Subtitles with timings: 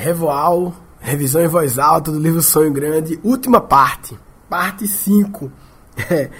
[0.00, 5.52] Revoal, revisão em voz alta do livro Sonho Grande, última parte, parte 5.
[6.10, 6.30] É,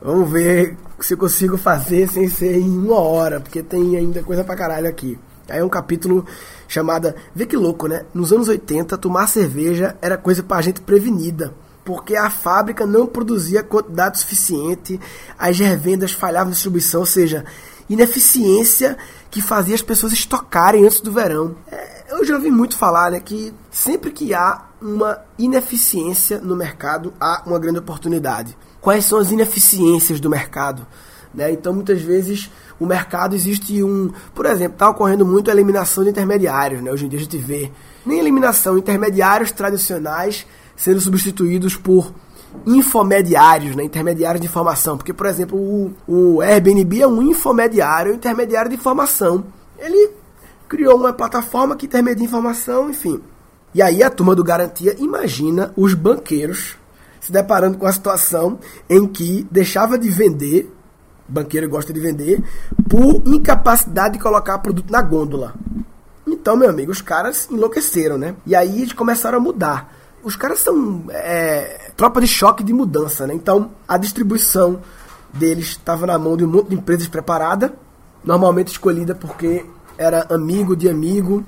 [0.00, 4.44] vamos ver se eu consigo fazer sem ser em uma hora, porque tem ainda coisa
[4.44, 5.18] pra caralho aqui.
[5.48, 6.24] Aí é um capítulo
[6.68, 7.12] chamado.
[7.34, 8.04] Vê que louco, né?
[8.14, 11.52] Nos anos 80, tomar cerveja era coisa pra gente prevenida.
[11.84, 15.00] Porque a fábrica não produzia quantidade suficiente,
[15.36, 17.44] as revendas falhavam na distribuição, ou seja,
[17.88, 18.96] ineficiência
[19.28, 21.56] que fazia as pessoas estocarem antes do verão.
[21.66, 27.12] É, eu já ouvi muito falar né, que sempre que há uma ineficiência no mercado,
[27.20, 28.56] há uma grande oportunidade.
[28.80, 30.86] Quais são as ineficiências do mercado?
[31.32, 31.52] Né?
[31.52, 34.10] Então, muitas vezes, o mercado existe um.
[34.34, 36.82] Por exemplo, está ocorrendo muito a eliminação de intermediários.
[36.82, 36.90] Né?
[36.90, 37.70] Hoje em dia a gente vê
[38.04, 42.12] nem eliminação, intermediários tradicionais sendo substituídos por
[42.66, 43.84] infomediários, né?
[43.84, 44.96] intermediários de informação.
[44.96, 49.44] Porque, por exemplo, o, o Airbnb é um infomediário, intermediário de informação.
[49.78, 50.19] Ele
[50.70, 53.20] criou uma plataforma que intermedia informação, enfim.
[53.74, 56.76] E aí a turma do Garantia imagina os banqueiros
[57.20, 60.72] se deparando com a situação em que deixava de vender,
[61.28, 62.42] banqueiro gosta de vender,
[62.88, 65.54] por incapacidade de colocar produto na gôndola.
[66.24, 68.36] Então, meu amigo, os caras enlouqueceram, né?
[68.46, 69.92] E aí eles começaram a mudar.
[70.22, 73.34] Os caras são é, tropa de choque de mudança, né?
[73.34, 74.80] Então, a distribuição
[75.34, 77.72] deles estava na mão de um monte de empresas preparadas,
[78.24, 79.66] normalmente escolhida porque
[80.00, 81.44] era amigo de amigo,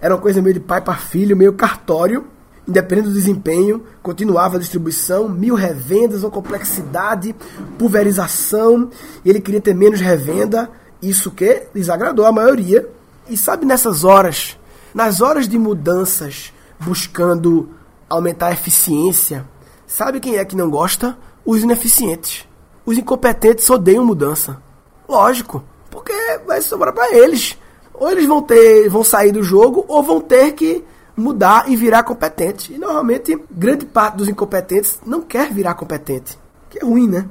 [0.00, 2.24] era uma coisa meio de pai para filho, meio cartório
[2.68, 7.34] independente do desempenho, continuava a distribuição, mil revendas, uma complexidade,
[7.78, 8.90] pulverização,
[9.24, 10.68] e ele queria ter menos revenda,
[11.00, 12.88] isso que desagradou a maioria.
[13.28, 14.58] E sabe nessas horas,
[14.92, 17.70] nas horas de mudanças, buscando
[18.08, 19.44] aumentar a eficiência,
[19.86, 21.16] sabe quem é que não gosta?
[21.44, 22.46] Os ineficientes.
[22.84, 24.60] Os incompetentes odeiam mudança.
[25.08, 26.12] Lógico, porque
[26.44, 27.56] vai sobrar para eles.
[27.98, 30.84] Ou eles vão ter, vão sair do jogo, ou vão ter que
[31.16, 32.72] mudar e virar competente.
[32.72, 36.38] E normalmente, grande parte dos incompetentes não quer virar competente.
[36.68, 37.26] Que é ruim, né?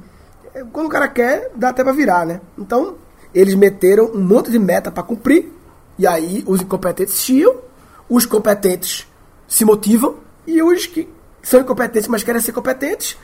[0.53, 2.41] É, quando o cara quer, dá até pra virar, né?
[2.57, 2.95] Então,
[3.33, 5.51] eles meteram um monte de meta para cumprir.
[5.97, 7.55] E aí, os incompetentes chiam,
[8.09, 9.07] os competentes
[9.47, 10.15] se motivam,
[10.47, 11.09] e os que
[11.41, 13.17] são incompetentes, mas querem ser competentes,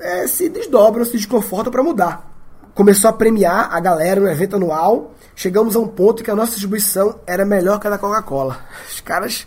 [0.00, 2.30] é, se desdobram, se desconfortam para mudar.
[2.74, 5.12] Começou a premiar a galera no evento anual.
[5.34, 8.58] Chegamos a um ponto que a nossa distribuição era melhor que a da Coca-Cola.
[8.88, 9.46] Os caras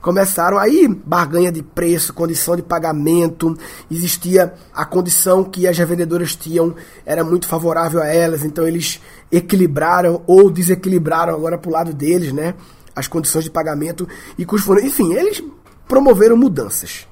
[0.00, 3.56] começaram aí barganha de preço, condição de pagamento,
[3.90, 9.00] existia a condição que as revendedoras tinham, era muito favorável a elas, então eles
[9.32, 12.54] equilibraram ou desequilibraram agora para o lado deles, né?
[12.94, 14.08] As condições de pagamento
[14.38, 15.42] e custos enfim, eles
[15.88, 17.06] promoveram mudanças.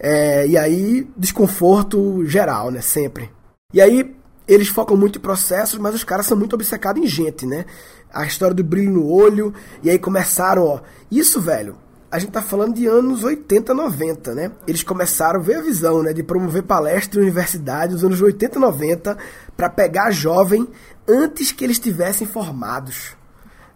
[0.00, 2.80] É, e aí, desconforto geral, né?
[2.80, 3.30] Sempre.
[3.72, 4.16] E aí,
[4.52, 7.64] eles focam muito em processos, mas os caras são muito obcecados em gente, né?
[8.12, 10.80] A história do brilho no olho, e aí começaram, ó.
[11.10, 11.76] Isso, velho,
[12.12, 14.52] a gente tá falando de anos 80, 90, né?
[14.66, 18.58] Eles começaram a ver a visão, né, de promover palestras em universidades nos anos 80,
[18.58, 19.16] 90
[19.56, 20.68] para pegar jovem
[21.08, 23.16] antes que eles estivessem formados.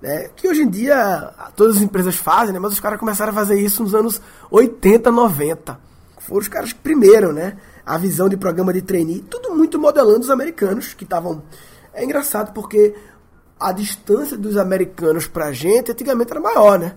[0.02, 0.28] Né?
[0.36, 2.58] Que hoje em dia todas as empresas fazem, né?
[2.58, 4.20] Mas os caras começaram a fazer isso nos anos
[4.50, 5.78] 80, 90.
[6.18, 7.56] Foram os caras primeiro, né?
[7.86, 11.42] A visão de programa de trainee, tudo muito modelando os americanos que estavam.
[11.94, 12.94] É engraçado porque
[13.58, 16.96] a distância dos americanos pra gente antigamente era maior, né?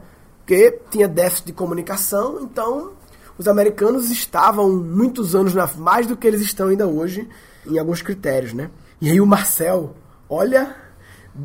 [0.49, 2.93] porque tinha déficit de comunicação, então
[3.37, 7.29] os americanos estavam muitos anos na, mais do que eles estão ainda hoje
[7.67, 8.71] em alguns critérios, né?
[8.99, 9.93] E aí o Marcel,
[10.27, 10.75] olha,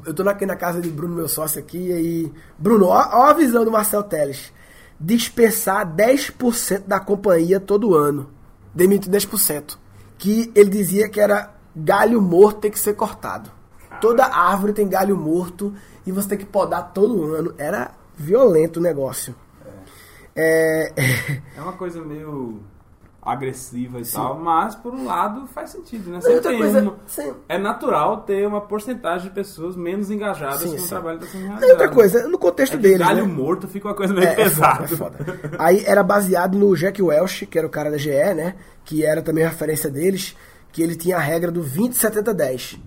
[0.07, 3.27] eu tô aqui na casa de Bruno, meu sócio aqui, e aí, Bruno, ó, ó
[3.27, 4.51] a visão do Marcel Teles.
[4.99, 8.31] Dispensar 10% da companhia todo ano.
[8.75, 9.79] Demitir 10%.
[10.19, 13.51] Que ele dizia que era galho morto tem que ser cortado.
[14.01, 15.75] Toda árvore tem galho morto
[16.07, 17.55] e você tem que podar todo ano.
[17.59, 19.35] Era violento o negócio.
[20.37, 22.61] É, é, é uma coisa meio
[23.25, 24.17] agressiva e Sim.
[24.17, 26.21] tal, mas por um lado faz sentido, né?
[26.23, 26.97] outra coisa, uma,
[27.49, 31.47] é natural ter uma porcentagem de pessoas menos engajadas sim, com o trabalho está sendo
[31.47, 31.71] realizado.
[31.71, 32.99] outra coisa, no contexto é deles.
[32.99, 33.33] Galho né?
[33.33, 34.85] morto fica uma coisa meio é, pesada.
[34.85, 35.57] É foda, é foda.
[35.59, 38.57] Aí era baseado no Jack Welch, que era o cara da GE, né?
[38.85, 40.37] Que era também a referência deles,
[40.71, 42.79] que ele tinha a regra do 20, 70, 10.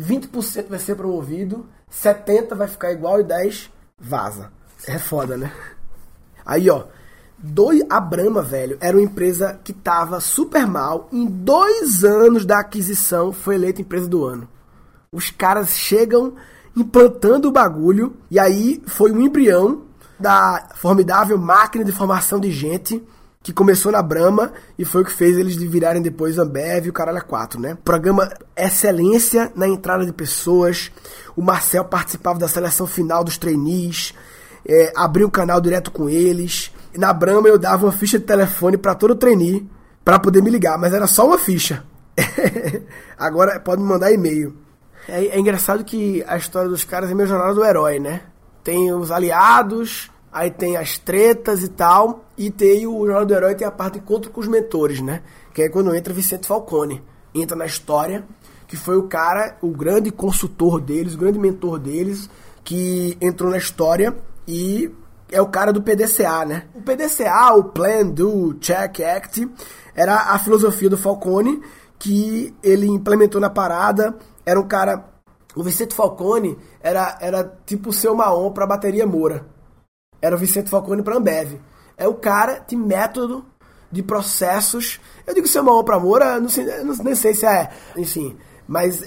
[0.00, 3.68] 20% vai ser promovido, 70% vai ficar igual e 10%
[4.00, 4.50] vaza.
[4.86, 5.52] É foda, né?
[6.46, 6.84] Aí, ó.
[7.40, 11.08] Dois, a Brahma, velho, era uma empresa que tava super mal.
[11.12, 14.48] Em dois anos da aquisição, foi eleita empresa do ano.
[15.12, 16.34] Os caras chegam
[16.76, 18.16] implantando o bagulho.
[18.30, 19.82] E aí foi um embrião
[20.18, 23.02] da formidável máquina de formação de gente
[23.40, 26.92] que começou na Brahma e foi o que fez eles virarem depois Ambev e o
[26.92, 27.78] Caralho 4, né?
[27.84, 30.90] Programa excelência na entrada de pessoas.
[31.36, 34.12] O Marcel participava da seleção final dos trainees
[34.66, 36.72] é, abrir um canal direto com eles.
[36.96, 39.68] Na Brahma eu dava uma ficha de telefone para todo trainee
[40.04, 41.84] para poder me ligar, mas era só uma ficha.
[43.18, 44.56] Agora pode me mandar e-mail.
[45.08, 48.22] É, é, engraçado que a história dos caras é meio jornada do herói, né?
[48.62, 53.54] Tem os aliados, aí tem as tretas e tal, e tem o jornal do herói
[53.54, 55.22] tem a parte de encontro com os mentores, né?
[55.54, 57.02] Que é quando entra Vicente Falcone.
[57.34, 58.24] Entra na história,
[58.66, 62.28] que foi o cara, o grande consultor deles, o grande mentor deles,
[62.64, 64.14] que entrou na história
[64.46, 64.90] e
[65.30, 66.64] é o cara do PDCA, né?
[66.74, 69.48] O PDCA, o Plan, Do, Check, Act,
[69.94, 71.60] era a filosofia do Falcone
[71.98, 74.16] que ele implementou na parada.
[74.46, 75.04] Era um cara.
[75.56, 79.46] O Vicente Falcone era, era tipo o seu Maon pra bateria Moura.
[80.22, 81.60] Era o Vicente Falcone pra Ambev.
[81.96, 83.44] É o cara de método,
[83.90, 85.00] de processos.
[85.26, 87.70] Eu digo seu Maon pra Moura, não sei, não, nem sei se é.
[87.96, 88.36] Enfim.
[88.68, 89.02] Mas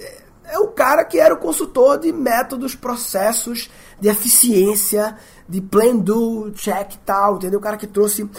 [0.51, 3.69] é o cara que era o consultor de métodos, processos,
[4.00, 5.15] de eficiência,
[5.48, 7.57] de plan do, check tal, entendeu?
[7.57, 8.30] O cara que trouxe.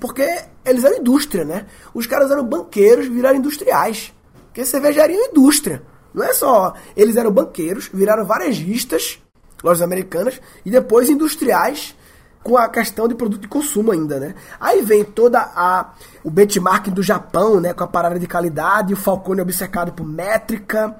[0.00, 0.26] Porque
[0.64, 1.66] eles eram indústria, né?
[1.94, 4.12] Os caras eram banqueiros, viraram industriais.
[4.46, 5.82] Porque cervejaria é indústria.
[6.12, 6.74] Não é só.
[6.96, 9.22] Eles eram banqueiros, viraram varejistas,
[9.62, 11.94] lojas americanas, e depois industriais
[12.42, 14.34] com a questão de produto de consumo ainda, né?
[14.60, 15.92] Aí vem toda a
[16.24, 20.96] o benchmark do Japão, né, com a parada de qualidade, o Falcone obcecado por métrica,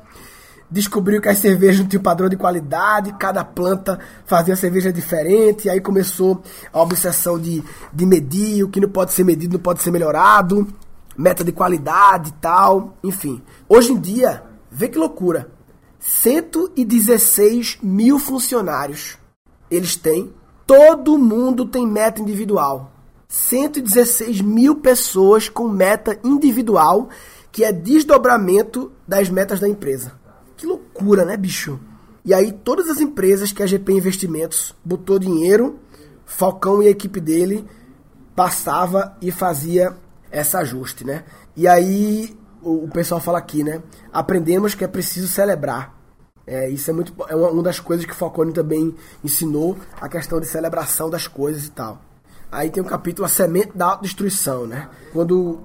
[0.72, 5.70] descobriu que as cervejas não tinham padrão de qualidade, cada planta fazia cerveja diferente, e
[5.70, 6.42] aí começou
[6.72, 10.66] a obsessão de, de medir, o que não pode ser medido não pode ser melhorado,
[11.16, 13.42] meta de qualidade e tal, enfim.
[13.68, 15.50] Hoje em dia, vê que loucura,
[16.00, 19.18] 116 mil funcionários
[19.70, 20.32] eles têm,
[20.66, 22.92] todo mundo tem meta individual.
[23.28, 27.08] 116 mil pessoas com meta individual,
[27.50, 30.21] que é desdobramento das metas da empresa.
[30.62, 31.80] Que loucura, né, bicho?
[32.24, 35.80] E aí todas as empresas que a GP Investimentos botou dinheiro,
[36.24, 37.66] Falcão e a equipe dele
[38.36, 39.96] passava e fazia
[40.30, 41.24] esse ajuste, né?
[41.56, 43.82] E aí o, o pessoal fala aqui, né?
[44.12, 45.98] Aprendemos que é preciso celebrar.
[46.46, 48.94] É, isso é muito é uma, uma das coisas que Falcone também
[49.24, 52.00] ensinou, a questão de celebração das coisas e tal.
[52.52, 54.88] Aí tem um capítulo a semente da autodestruição, né?
[55.12, 55.58] Quando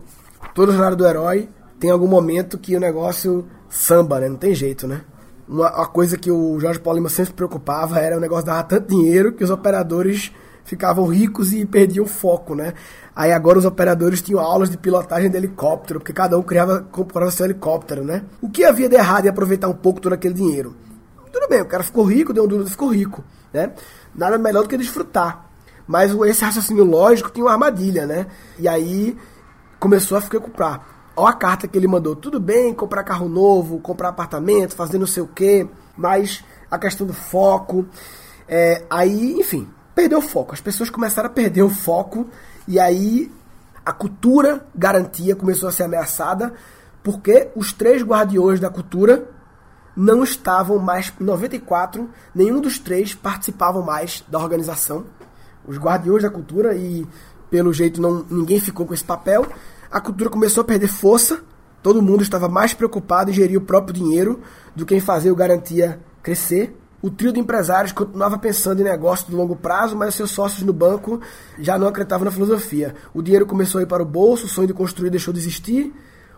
[0.55, 1.49] todo jornada do herói
[1.79, 4.29] tem algum momento que o negócio samba, né?
[4.29, 5.01] Não tem jeito, né?
[5.47, 8.63] Uma, uma coisa que o Jorge Paulo Lima sempre se preocupava era o negócio dar
[8.63, 10.31] tanto dinheiro que os operadores
[10.67, 12.73] ficavam ricos e perdiam o foco, né?
[13.15, 17.31] Aí agora os operadores tinham aulas de pilotagem de helicóptero, porque cada um criava, comprava
[17.31, 18.23] seu helicóptero, né?
[18.41, 20.75] O que havia de errado em aproveitar um pouco todo aquele dinheiro?
[21.31, 23.23] Tudo bem, o cara ficou rico, deu um duro, ficou rico,
[23.53, 23.71] né?
[24.13, 25.49] Nada melhor do que desfrutar.
[25.87, 28.27] Mas esse raciocínio lógico tinha uma armadilha, né?
[28.59, 29.17] E aí
[29.79, 30.96] começou a ficar comprar.
[31.19, 32.15] Olha a carta que ele mandou.
[32.15, 35.67] Tudo bem comprar carro novo, comprar apartamento, fazer não sei o quê,
[35.97, 37.87] mas a questão do foco.
[38.47, 40.53] É, aí, enfim, perdeu o foco.
[40.53, 42.27] As pessoas começaram a perder o foco
[42.67, 43.31] e aí
[43.83, 46.53] a cultura garantia começou a ser ameaçada
[47.01, 49.27] porque os três guardiões da cultura
[49.95, 51.11] não estavam mais.
[51.19, 55.05] Em 94, nenhum dos três participavam mais da organização.
[55.65, 57.07] Os guardiões da cultura e
[57.49, 59.47] pelo jeito não ninguém ficou com esse papel
[59.97, 61.41] a cultura começou a perder força,
[61.81, 64.39] todo mundo estava mais preocupado em gerir o próprio dinheiro
[64.75, 66.77] do que em fazer o garantia crescer.
[67.01, 70.71] O trio de empresários continuava pensando em negócio de longo prazo, mas seus sócios no
[70.71, 71.19] banco
[71.57, 72.93] já não acreditavam na filosofia.
[73.11, 75.91] O dinheiro começou a ir para o bolso, o sonho de construir deixou de existir.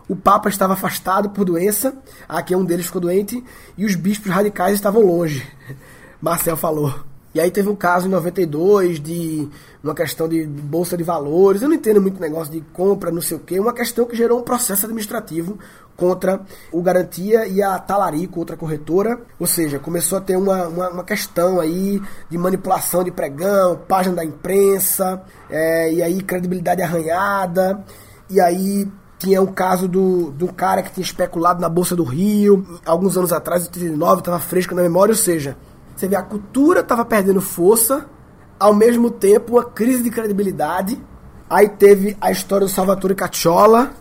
[0.08, 3.44] O Papa estava afastado por doença, aqui um deles ficou doente,
[3.76, 5.46] e os bispos radicais estavam longe.
[6.20, 7.09] Marcel falou.
[7.32, 9.48] E aí teve um caso em 92 de
[9.82, 11.62] uma questão de bolsa de valores.
[11.62, 13.60] Eu não entendo muito negócio de compra, não sei o quê.
[13.60, 15.56] Uma questão que gerou um processo administrativo
[15.96, 16.40] contra
[16.72, 19.20] o Garantia e a Talarico, outra corretora.
[19.38, 24.16] Ou seja, começou a ter uma, uma, uma questão aí de manipulação de pregão, página
[24.16, 27.84] da imprensa, é, e aí credibilidade arranhada.
[28.28, 28.88] E aí
[29.20, 33.32] tinha um caso do, do cara que tinha especulado na Bolsa do Rio, alguns anos
[33.32, 35.56] atrás, em 89, estava fresco na memória, ou seja,
[36.00, 38.06] você vê, a cultura estava perdendo força,
[38.58, 40.98] ao mesmo tempo uma crise de credibilidade.
[41.48, 43.92] Aí teve a história do Salvatore Cacciola,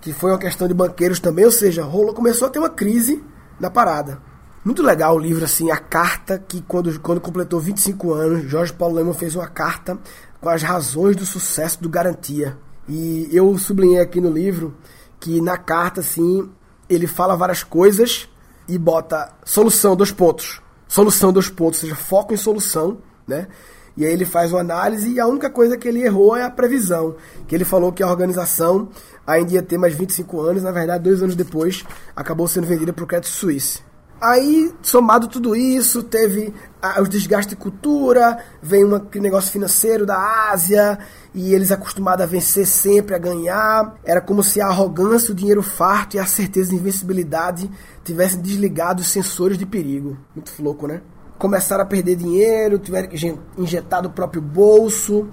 [0.00, 3.24] que foi uma questão de banqueiros também, ou seja, rolou, começou a ter uma crise
[3.58, 4.20] na parada.
[4.62, 8.96] Muito legal o livro, assim, a carta que quando, quando completou 25 anos, Jorge Paulo
[8.96, 9.96] Lema fez uma carta
[10.40, 12.58] com as razões do sucesso do Garantia.
[12.86, 14.74] E eu sublinhei aqui no livro
[15.18, 16.50] que na carta, assim,
[16.86, 18.28] ele fala várias coisas
[18.68, 23.48] e bota solução, dois pontos solução dos pontos, ou seja, foco em solução, né?
[23.96, 26.50] E aí ele faz uma análise e a única coisa que ele errou é a
[26.50, 27.16] previsão.
[27.48, 28.90] Que ele falou que a organização
[29.26, 31.82] ainda ia ter mais 25 anos, na verdade, dois anos depois,
[32.14, 33.82] acabou sendo vendida para o Credit Suisse.
[34.18, 40.50] Aí, somado tudo isso, teve ah, os desgastes de cultura, vem um negócio financeiro da
[40.50, 40.98] Ásia,
[41.34, 43.94] e eles acostumados a vencer sempre, a ganhar.
[44.02, 47.70] Era como se a arrogância, o dinheiro farto e a certeza de invencibilidade
[48.04, 50.16] tivessem desligado os sensores de perigo.
[50.34, 51.02] Muito louco, né?
[51.38, 55.28] Começaram a perder dinheiro, tiveram que injetar do próprio bolso.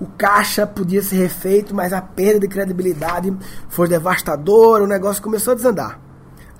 [0.00, 3.36] O caixa podia ser refeito, mas a perda de credibilidade
[3.68, 6.09] foi devastadora, o negócio começou a desandar.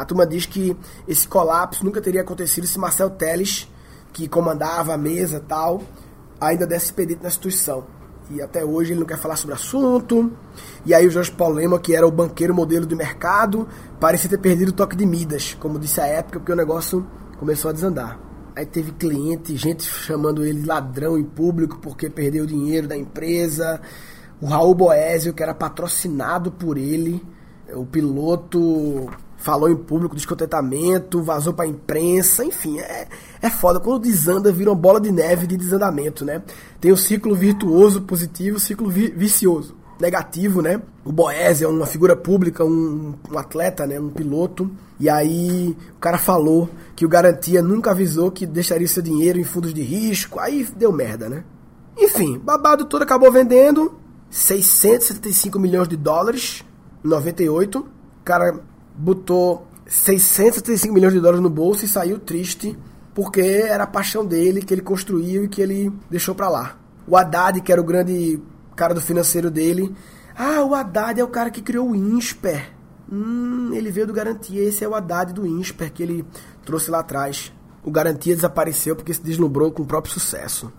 [0.01, 0.75] A turma diz que
[1.07, 3.69] esse colapso nunca teria acontecido se Marcel Teles,
[4.15, 5.83] que comandava a mesa tal,
[6.41, 7.85] ainda desse expedito na instituição.
[8.31, 10.33] E até hoje ele não quer falar sobre o assunto.
[10.87, 13.69] E aí o Jorge Paulema, que era o banqueiro modelo de mercado,
[14.01, 17.07] parecia ter perdido o toque de Midas, como disse a época, porque o negócio
[17.39, 18.19] começou a desandar.
[18.57, 23.79] Aí teve cliente, gente chamando ele ladrão em público porque perdeu o dinheiro da empresa.
[24.41, 27.23] O Raul Boésio, que era patrocinado por ele,
[27.75, 33.09] o piloto falou em público descontentamento, vazou pra imprensa, enfim, é,
[33.41, 33.81] é foda.
[33.81, 36.43] Quando desanda, vira uma bola de neve de desandamento, né?
[36.81, 40.81] Tem o ciclo virtuoso positivo, ciclo vi vicioso negativo, né?
[41.05, 44.01] O Boés é uma figura pública, um, um, atleta, né?
[44.01, 44.71] Um piloto.
[44.99, 49.45] E aí o cara falou que o Garantia nunca avisou que deixaria seu dinheiro em
[49.45, 50.41] fundos de risco.
[50.41, 51.45] Aí deu merda, né?
[51.99, 53.95] Enfim, babado todo acabou vendendo
[54.31, 56.65] 675 milhões de dólares
[57.05, 57.79] em 98.
[57.79, 57.87] O
[58.25, 58.61] cara
[59.01, 62.79] botou 635 milhões de dólares no bolso e saiu triste
[63.15, 66.79] porque era a paixão dele que ele construiu e que ele deixou para lá.
[67.07, 68.41] O Haddad, que era o grande
[68.77, 69.95] cara do financeiro dele,
[70.37, 72.73] ah, o Haddad é o cara que criou o INSPER.
[73.11, 76.25] Hum, ele veio do Garantia, esse é o Haddad do INSPER que ele
[76.65, 77.53] trouxe lá atrás.
[77.83, 80.71] O Garantia desapareceu porque se deslumbrou com o próprio sucesso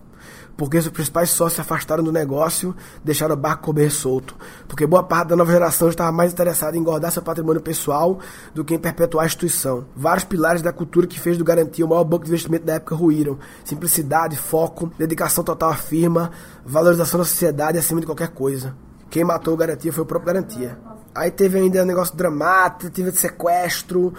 [0.61, 4.35] porque os principais sócios se afastaram do negócio, deixaram o barco correr solto.
[4.67, 8.19] Porque boa parte da nova geração estava mais interessada em engordar seu patrimônio pessoal
[8.53, 9.87] do que em perpetuar a instituição.
[9.95, 12.93] Vários pilares da cultura que fez do Garantia o maior banco de investimento da época
[12.93, 13.39] ruíram.
[13.65, 16.29] Simplicidade, foco, dedicação total à firma,
[16.63, 18.75] valorização da sociedade acima de qualquer coisa.
[19.09, 20.77] Quem matou o Garantia foi o próprio Garantia.
[21.15, 24.13] Aí teve ainda um negócio dramático, teve sequestro,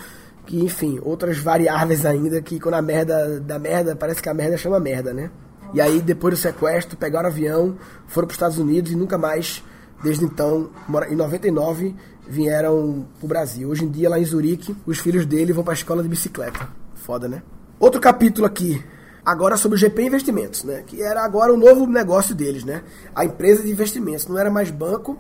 [0.45, 4.57] que enfim, outras variáveis ainda que quando a merda da merda, parece que a merda
[4.57, 5.31] chama merda, né?
[5.75, 7.77] E aí, depois do sequestro, pegaram avião,
[8.07, 9.65] foram para os Estados Unidos e nunca mais,
[10.03, 10.71] desde então,
[11.09, 11.95] em 99,
[12.29, 13.71] vieram para o Brasil.
[13.71, 16.69] Hoje em dia, lá em Zurique, os filhos dele vão para a escola de bicicleta.
[16.95, 17.43] Foda, né?
[17.81, 18.85] Outro capítulo aqui,
[19.25, 20.83] agora sobre o GP Investimentos, né?
[20.87, 22.83] Que era agora o novo negócio deles, né?
[23.15, 24.27] A empresa de investimentos.
[24.27, 25.19] Não era mais banco,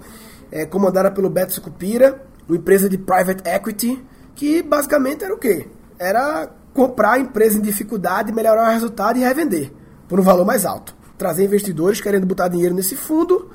[0.50, 4.04] é, comandada pelo Beto Sucupira, uma empresa de private equity,
[4.34, 5.66] que basicamente era o quê?
[5.98, 9.72] Era comprar a empresa em dificuldade, melhorar o resultado e revender
[10.12, 10.94] por um valor mais alto.
[11.16, 13.50] Trazer investidores querendo botar dinheiro nesse fundo,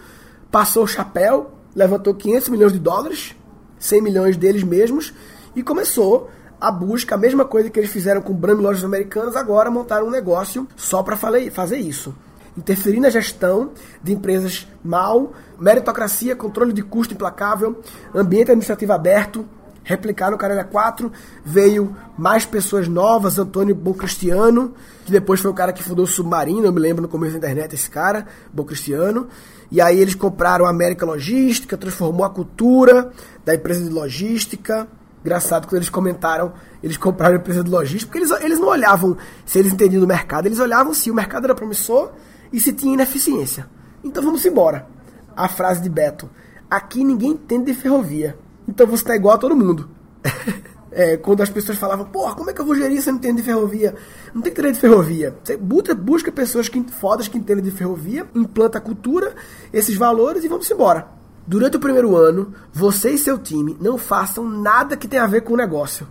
[0.50, 3.36] passou o chapéu, levantou 500 milhões de dólares,
[3.78, 5.14] 100 milhões deles mesmos,
[5.56, 9.70] e começou a busca, a mesma coisa que eles fizeram com Brahma Lojas Americanas, agora
[9.70, 12.16] montaram um negócio só para fazer isso.
[12.58, 17.84] Interferir na gestão de empresas mal, meritocracia, controle de custo implacável,
[18.16, 19.46] ambiente administrativo aberto,
[19.88, 21.12] replicar no Caralho 4.
[21.44, 24.74] Veio mais pessoas novas, Antônio Bom Cristiano,
[25.06, 27.38] que depois foi o cara que fundou o Submarino, eu me lembro no começo da
[27.38, 29.28] internet esse cara, Bom Cristiano.
[29.72, 33.12] E aí eles compraram a América Logística, transformou a cultura
[33.44, 34.88] da empresa de logística.
[35.22, 36.54] Engraçado quando eles comentaram,
[36.84, 40.08] eles compraram a empresa de logística, porque eles, eles não olhavam se eles entendiam do
[40.08, 42.12] mercado, eles olhavam se o mercado era promissor
[42.52, 43.68] e se tinha ineficiência.
[44.04, 44.88] Então vamos embora.
[45.36, 46.30] A frase de Beto:
[46.70, 48.38] aqui ninguém entende de ferrovia.
[48.68, 49.90] Então você tá igual a todo mundo.
[50.92, 53.20] é, quando as pessoas falavam, porra, como é que eu vou gerir se eu não
[53.20, 53.96] entendo de ferrovia?
[54.34, 55.36] Não tem que ter de ferrovia.
[55.44, 59.36] Você busca, busca pessoas que, fodas que entendem de ferrovia, implanta a cultura,
[59.72, 61.08] esses valores e vamos embora.
[61.46, 65.42] Durante o primeiro ano, você e seu time não façam nada que tenha a ver
[65.42, 66.08] com o negócio.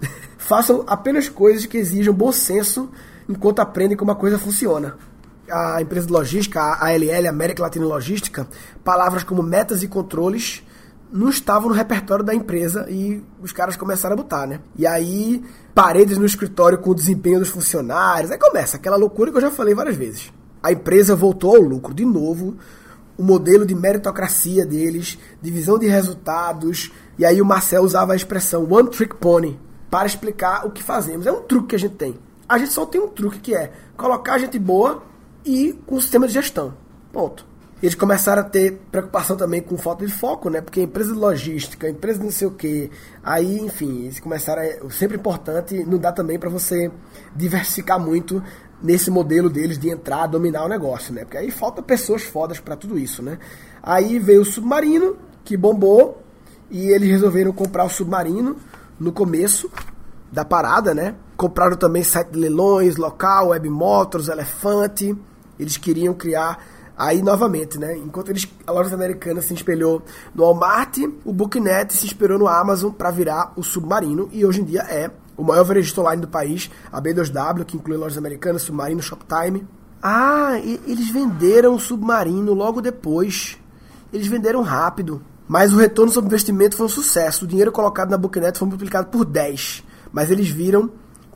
[0.38, 2.88] façam apenas coisas que exijam bom senso
[3.28, 4.96] enquanto aprendem como a coisa funciona.
[5.50, 8.46] A empresa de logística, a ALL, América Latina Logística,
[8.84, 10.62] palavras como metas e controles
[11.10, 14.60] não estavam no repertório da empresa e os caras começaram a botar, né?
[14.76, 15.42] E aí,
[15.74, 19.50] paredes no escritório com o desempenho dos funcionários, aí começa aquela loucura que eu já
[19.50, 20.32] falei várias vezes.
[20.62, 22.56] A empresa voltou ao lucro de novo,
[23.16, 28.70] o modelo de meritocracia deles, divisão de resultados, e aí o Marcel usava a expressão
[28.70, 29.58] one trick pony
[29.90, 31.26] para explicar o que fazemos.
[31.26, 32.16] É um truque que a gente tem.
[32.48, 35.02] A gente só tem um truque que é colocar gente boa
[35.44, 36.74] e com um sistema de gestão.
[37.12, 37.47] Ponto
[37.82, 40.60] eles começaram a ter preocupação também com falta de foco, né?
[40.60, 42.90] Porque empresa de logística, empresa de não sei o quê.
[43.22, 44.62] Aí, enfim, eles começaram.
[44.62, 46.90] A, sempre importante, não dá também para você
[47.36, 48.42] diversificar muito
[48.82, 51.22] nesse modelo deles de entrar, dominar o negócio, né?
[51.24, 53.38] Porque aí falta pessoas fodas para tudo isso, né?
[53.82, 56.22] Aí veio o submarino, que bombou,
[56.70, 58.56] e eles resolveram comprar o submarino
[58.98, 59.70] no começo
[60.30, 61.14] da parada, né?
[61.36, 65.16] Compraram também site de leilões, local, Web Motors, Elefante.
[65.58, 66.58] Eles queriam criar
[66.98, 67.96] aí novamente, né?
[67.96, 70.02] Enquanto eles, a loja americana se espelhou
[70.34, 74.64] no Walmart, o Booknet se inspirou no Amazon para virar o Submarino e hoje em
[74.64, 79.00] dia é o maior varejista online do país, a B2W, que inclui lojas americanas, Submarino,
[79.00, 79.64] Shoptime.
[80.02, 83.56] Ah, eles venderam o Submarino logo depois.
[84.12, 85.22] Eles venderam rápido.
[85.46, 87.44] Mas o retorno sobre investimento foi um sucesso.
[87.44, 89.84] O dinheiro colocado na Booknet foi multiplicado por 10.
[90.12, 90.90] Mas eles viram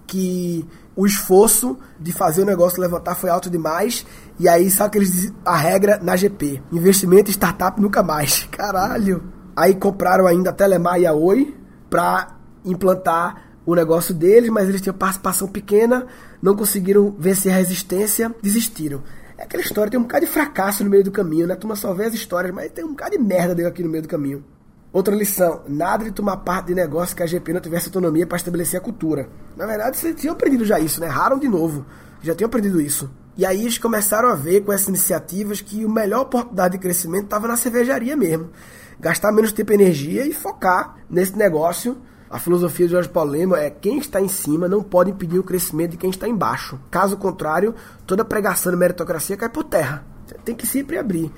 [0.07, 4.07] que o esforço de fazer o negócio levantar foi alto demais.
[4.39, 8.45] E aí, sabe que eles a regra na GP: investimento em startup nunca mais.
[8.53, 9.23] Caralho.
[9.55, 11.55] Aí compraram ainda a Telemar e a Oi
[11.91, 16.07] para implantar o negócio deles, mas eles tinham participação pequena,
[16.41, 19.03] não conseguiram vencer a resistência, desistiram.
[19.37, 21.55] É aquela história, tem um bocado de fracasso no meio do caminho, né?
[21.55, 23.91] A turma só vê as histórias, mas tem um bocado de merda dele aqui no
[23.91, 24.45] meio do caminho.
[24.93, 28.37] Outra lição, nada de tomar parte de negócio que a GP não tivesse autonomia para
[28.37, 29.29] estabelecer a cultura.
[29.57, 31.07] Na verdade, vocês tinham aprendido já isso, né?
[31.07, 31.87] Erraram de novo.
[32.21, 33.11] Já tinham aprendido isso.
[33.37, 37.25] E aí eles começaram a ver com essas iniciativas que o melhor oportunidade de crescimento
[37.25, 38.51] estava na cervejaria mesmo.
[39.01, 41.97] Gastar menos tempo e energia e focar nesse negócio
[42.33, 45.45] a filosofia de Jorge Paulo Lema é quem está em cima não pode impedir o
[45.45, 46.81] crescimento de quem está embaixo.
[46.91, 47.75] Caso contrário,
[48.07, 50.03] toda pregação de meritocracia cai por terra.
[50.43, 51.31] Tem que sempre abrir.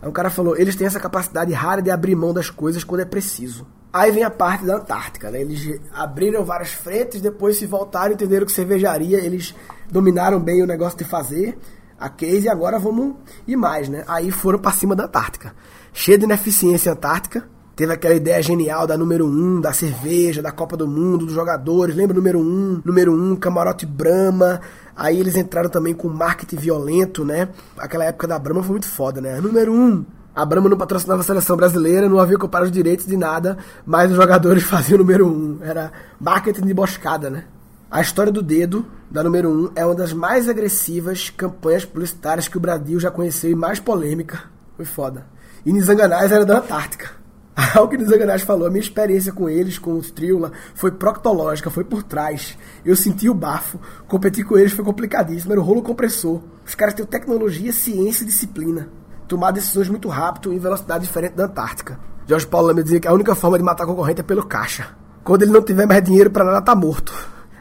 [0.00, 3.00] Aí o cara falou, eles têm essa capacidade rara de abrir mão das coisas quando
[3.00, 3.66] é preciso.
[3.92, 5.40] Aí vem a parte da Antártica, né?
[5.40, 9.54] Eles abriram várias frentes, depois se voltaram, entenderam que cervejaria, eles
[9.90, 11.58] dominaram bem o negócio de fazer
[11.98, 14.04] a case e agora vamos ir mais, né?
[14.06, 15.54] Aí foram para cima da Antártica.
[15.92, 17.48] Cheia de ineficiência antártica,
[17.78, 21.32] Teve aquela ideia genial da número 1, um, da cerveja, da Copa do Mundo, dos
[21.32, 21.94] jogadores.
[21.94, 22.42] Lembra número 1?
[22.42, 24.60] Um, número 1, um, camarote Brahma.
[24.96, 27.50] Aí eles entraram também com marketing violento, né?
[27.78, 29.40] Aquela época da Brahma foi muito foda, né?
[29.40, 29.76] Número 1.
[29.76, 30.04] Um,
[30.34, 33.56] a Brahma não patrocinava a seleção brasileira, não havia comprar os direitos de nada,
[33.86, 35.30] mas os jogadores faziam o número 1.
[35.30, 35.58] Um.
[35.62, 37.44] Era marketing de boscada, né?
[37.88, 42.48] A história do dedo, da número 1, um, é uma das mais agressivas campanhas publicitárias
[42.48, 44.42] que o Brasil já conheceu e mais polêmica.
[44.76, 45.26] Foi foda.
[45.64, 47.17] E Nizanganás era da Antártica.
[47.74, 51.82] Ao que Desanganash falou, a minha experiência com eles, com os Triula, foi proctológica, foi
[51.82, 52.56] por trás.
[52.84, 56.40] Eu senti o bafo, competir com eles foi complicadíssimo, era o rolo compressor.
[56.64, 58.88] Os caras têm tecnologia, ciência e disciplina.
[59.26, 61.98] Tomar decisões muito rápido em velocidade diferente da Antártica.
[62.26, 64.96] Jorge Paulo me dizia que a única forma de matar concorrente é pelo caixa.
[65.24, 67.12] Quando ele não tiver mais dinheiro para nada, tá morto.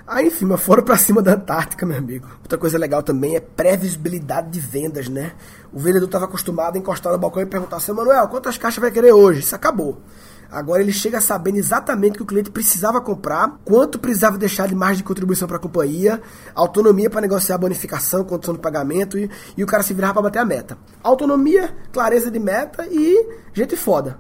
[0.07, 2.27] Aí, enfim, mas foram pra cima da Antártica, meu amigo.
[2.41, 5.33] Outra coisa legal também é previsibilidade de vendas, né?
[5.73, 8.89] O vendedor estava acostumado a encostar no balcão e perguntar: Seu Manuel, quantas caixas vai
[8.89, 9.41] querer hoje?
[9.41, 10.01] Isso acabou.
[10.49, 14.75] Agora ele chega sabendo exatamente o que o cliente precisava comprar, quanto precisava deixar de
[14.75, 16.21] margem de contribuição para a companhia,
[16.55, 20.21] autonomia para negociar a bonificação, condição de pagamento e, e o cara se virava para
[20.21, 20.77] bater a meta.
[21.03, 24.17] Autonomia, clareza de meta e gente foda.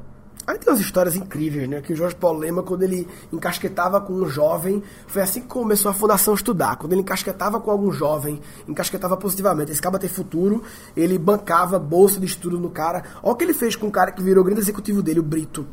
[0.47, 1.81] Aí tem umas histórias incríveis, né?
[1.81, 5.91] Que o Jorge Paulo Lema, quando ele encasquetava com um jovem, foi assim que começou
[5.91, 6.77] a fundação estudar.
[6.77, 9.73] Quando ele encasquetava com algum jovem, encasquetava positivamente.
[9.73, 10.63] Esse cara ter futuro,
[10.95, 13.03] ele bancava bolsa de estudo no cara.
[13.21, 15.67] Olha o que ele fez com o cara que virou grande executivo dele, o Brito.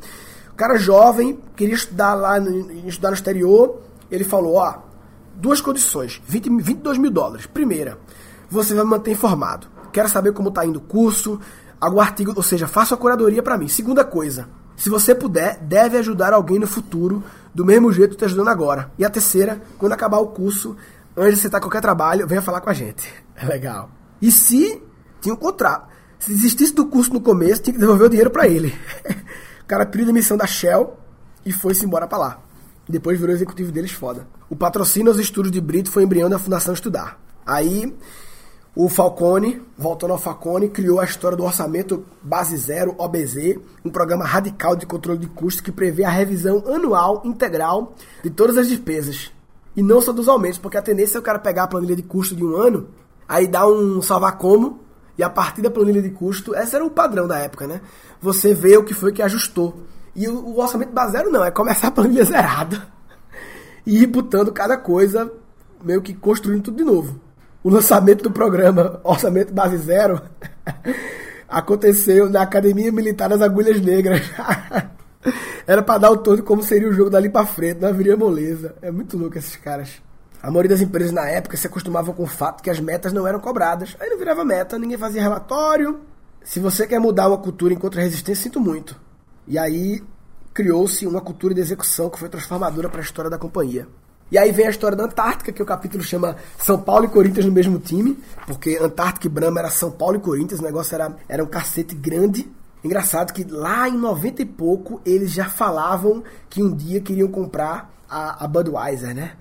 [0.50, 2.36] O cara jovem, queria estudar lá,
[2.84, 3.80] estudar no exterior.
[4.10, 4.78] Ele falou, ó,
[5.36, 7.46] duas condições, 20, 22 mil dólares.
[7.46, 7.96] Primeira,
[8.50, 9.68] você vai me manter informado.
[9.92, 11.38] Quero saber como está indo o curso,
[11.80, 13.68] algum artigo, ou seja, faça a curadoria para mim.
[13.68, 17.22] Segunda coisa, se você puder, deve ajudar alguém no futuro,
[17.54, 18.90] do mesmo jeito que está ajudando agora.
[18.98, 20.76] E a terceira, quando acabar o curso,
[21.16, 23.08] antes de você estar qualquer trabalho, venha falar com a gente.
[23.36, 23.90] É legal.
[24.22, 24.80] E se
[25.20, 25.88] tinha um contrato,
[26.20, 28.72] se desistisse do curso no começo, tinha que devolver o dinheiro para ele.
[29.60, 30.96] o cara pediu demissão da Shell
[31.44, 32.40] e foi-se embora para lá.
[32.88, 34.28] Depois virou executivo deles foda.
[34.48, 37.18] O patrocínio aos estudos de Brito foi embrião da Fundação Estudar.
[37.44, 37.92] Aí
[38.76, 44.24] o Falcone, voltando ao Falcone, criou a história do orçamento base zero, OBZ, um programa
[44.24, 49.30] radical de controle de custos que prevê a revisão anual integral de todas as despesas.
[49.76, 52.02] E não só dos aumentos, porque a tendência é o cara pegar a planilha de
[52.02, 52.88] custo de um ano,
[53.28, 54.80] aí dar um salvar como,
[55.16, 57.80] e a partir da planilha de custo, esse era o padrão da época, né?
[58.20, 59.82] Você vê o que foi que ajustou.
[60.16, 62.88] E o, o orçamento base zero não, é começar a planilha zerada
[63.86, 65.30] e ir botando cada coisa,
[65.80, 67.20] meio que construindo tudo de novo
[67.64, 70.20] o lançamento do programa Orçamento Base Zero
[71.48, 74.20] aconteceu na Academia Militar das Agulhas Negras.
[75.66, 78.74] Era para dar o todo como seria o jogo dali para frente, não haveria moleza.
[78.82, 80.02] É muito louco esses caras.
[80.42, 83.26] A maioria das empresas na época se acostumava com o fato que as metas não
[83.26, 83.96] eram cobradas.
[83.98, 86.00] Aí não virava meta, ninguém fazia relatório.
[86.44, 89.00] Se você quer mudar uma cultura em contra-resistência, sinto muito.
[89.48, 90.02] E aí
[90.52, 93.88] criou-se uma cultura de execução que foi transformadora para a história da companhia.
[94.30, 97.46] E aí vem a história da Antártica, que o capítulo chama São Paulo e Corinthians
[97.46, 101.14] no mesmo time, porque Antártica e Brahma era São Paulo e Corinthians, o negócio era,
[101.28, 102.50] era um cacete grande.
[102.82, 107.90] Engraçado que lá em 90 e pouco eles já falavam que um dia queriam comprar
[108.08, 109.32] a, a Budweiser, né?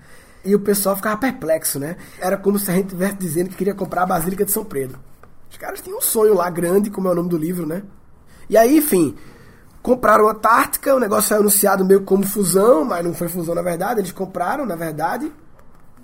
[0.44, 1.96] E o pessoal ficava perplexo, né?
[2.18, 4.98] Era como se a gente estivesse dizendo que queria comprar a Basílica de São Pedro.
[5.50, 7.82] Os caras tinham um sonho lá grande, como é o nome do livro, né?
[8.48, 9.14] E aí, enfim,
[9.84, 13.60] compraram a Antártica, o negócio foi anunciado meio como fusão, mas não foi fusão na
[13.60, 15.30] verdade, eles compraram, na verdade.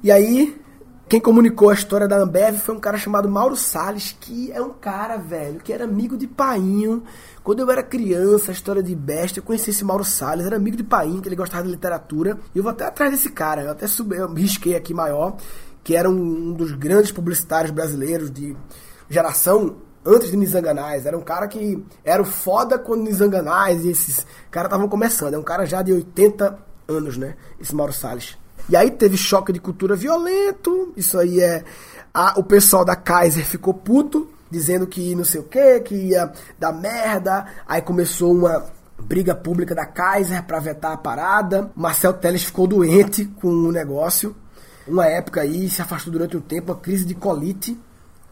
[0.03, 0.61] E aí,
[1.09, 4.69] quem comunicou a história da Ambev foi um cara chamado Mauro Salles, que é um
[4.69, 7.05] cara, velho, que era amigo de Painho.
[7.43, 10.77] Quando eu era criança, a história de Besta, eu conheci esse Mauro Salles, era amigo
[10.77, 12.39] de Painho, que ele gostava de literatura.
[12.55, 15.39] E eu vou até atrás desse cara, eu até subi, eu risquei aqui maior,
[15.83, 18.55] que era um, um dos grandes publicitários brasileiros de
[19.09, 21.07] geração antes de Nizanganais.
[21.07, 25.35] Era um cara que era o foda quando Nizanganais e esses caras estavam começando.
[25.35, 26.59] É um cara já de 80
[26.89, 27.37] anos, né?
[27.61, 28.37] Esse Mauro Salles.
[28.69, 30.93] E aí teve choque de cultura violento.
[30.97, 31.65] Isso aí é.
[32.13, 36.33] A, o pessoal da Kaiser ficou puto, dizendo que não sei o que, que ia
[36.59, 37.47] dar merda.
[37.67, 38.67] Aí começou uma
[38.99, 41.71] briga pública da Kaiser para vetar a parada.
[41.75, 44.37] Marcel Teles ficou doente com o negócio.
[44.87, 47.79] Uma época aí, se afastou durante um tempo, uma crise de colite.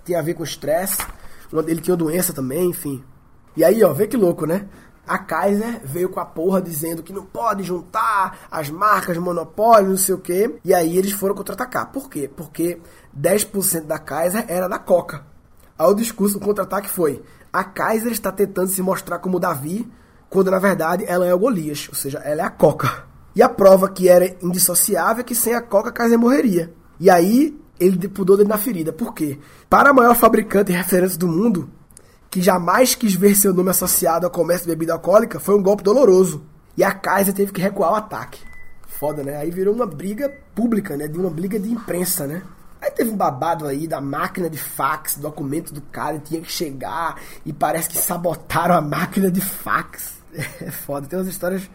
[0.04, 0.98] Tem a ver com estresse.
[1.52, 3.02] Ele tinha doença também, enfim.
[3.56, 4.68] E aí, ó, vê que louco, né?
[5.06, 9.96] A Kaiser veio com a porra dizendo que não pode juntar as marcas monopólio, não
[9.96, 10.58] sei o quê.
[10.62, 11.90] E aí eles foram contra-atacar.
[11.90, 12.30] Por quê?
[12.34, 12.78] Porque
[13.18, 15.24] 10% da Kaiser era da Coca.
[15.78, 19.90] Aí o discurso do contra-ataque foi: a Kaiser está tentando se mostrar como Davi,
[20.28, 23.06] quando na verdade ela é o Golias, ou seja, ela é a Coca.
[23.34, 26.74] E a prova que era indissociável é que sem a Coca a Kaiser morreria.
[27.00, 28.92] E aí ele pudou dele na ferida.
[28.92, 29.38] Por quê?
[29.68, 31.70] Para a maior fabricante e referência do mundo,
[32.30, 35.82] que jamais quis ver seu nome associado ao comércio de bebida alcoólica, foi um golpe
[35.82, 36.42] doloroso.
[36.76, 38.40] E a Kaiser teve que recuar o ataque.
[38.86, 39.36] Foda, né?
[39.36, 41.08] Aí virou uma briga pública, né?
[41.08, 42.42] De uma briga de imprensa, né?
[42.80, 47.20] Aí teve um babado aí da máquina de fax, documento do cara tinha que chegar
[47.44, 50.18] e parece que sabotaram a máquina de fax.
[50.60, 51.68] É foda, tem umas histórias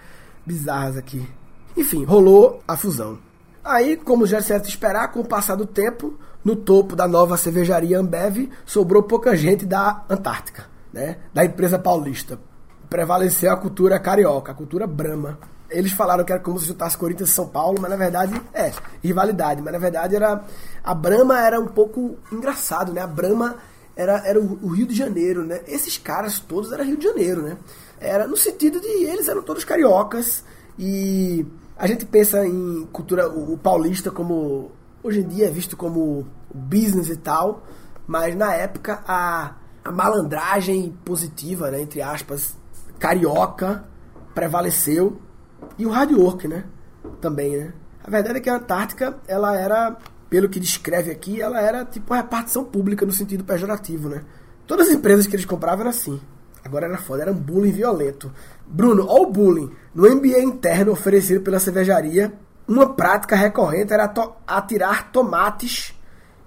[0.46, 1.28] bizarras aqui.
[1.76, 3.18] Enfim, rolou a fusão.
[3.64, 7.38] Aí, como já é certo esperar, com o passar do tempo, no topo da nova
[7.38, 11.18] cervejaria Ambev, sobrou pouca gente da Antártica, né?
[11.34, 12.38] Da empresa paulista.
[12.90, 15.40] Prevaleceu a cultura carioca, a cultura brama.
[15.70, 18.72] Eles falaram que era como se juntasse Corinthians e São Paulo, mas na verdade é
[19.02, 19.62] rivalidade.
[19.62, 20.44] Mas na verdade era
[20.84, 23.02] a Brama era um pouco engraçado, né?
[23.02, 23.56] A Brama
[23.96, 25.62] era, era o, o Rio de Janeiro, né?
[25.66, 27.58] Esses caras todos eram Rio de Janeiro, né?
[28.00, 30.44] Era no sentido de eles eram todos cariocas
[30.78, 31.46] e
[31.78, 34.72] a gente pensa em cultura o, paulista como
[35.04, 37.64] hoje em dia é visto como business e tal,
[38.08, 42.56] mas na época a, a malandragem positiva, né, entre aspas,
[43.00, 43.84] carioca
[44.34, 45.20] prevaleceu
[45.78, 46.66] e o hard work, né,
[47.20, 47.74] também, né.
[48.04, 49.98] A verdade é que a Antártica, ela era,
[50.30, 54.24] pelo que descreve aqui, ela era tipo uma repartição pública no sentido pejorativo, né.
[54.68, 56.22] Todas as empresas que eles compravam eram assim.
[56.66, 58.32] Agora era foda, era um bullying violento.
[58.66, 59.72] Bruno, olha o bullying.
[59.94, 62.34] No MBA interno oferecido pela cervejaria,
[62.68, 65.94] uma prática recorrente era to atirar tomates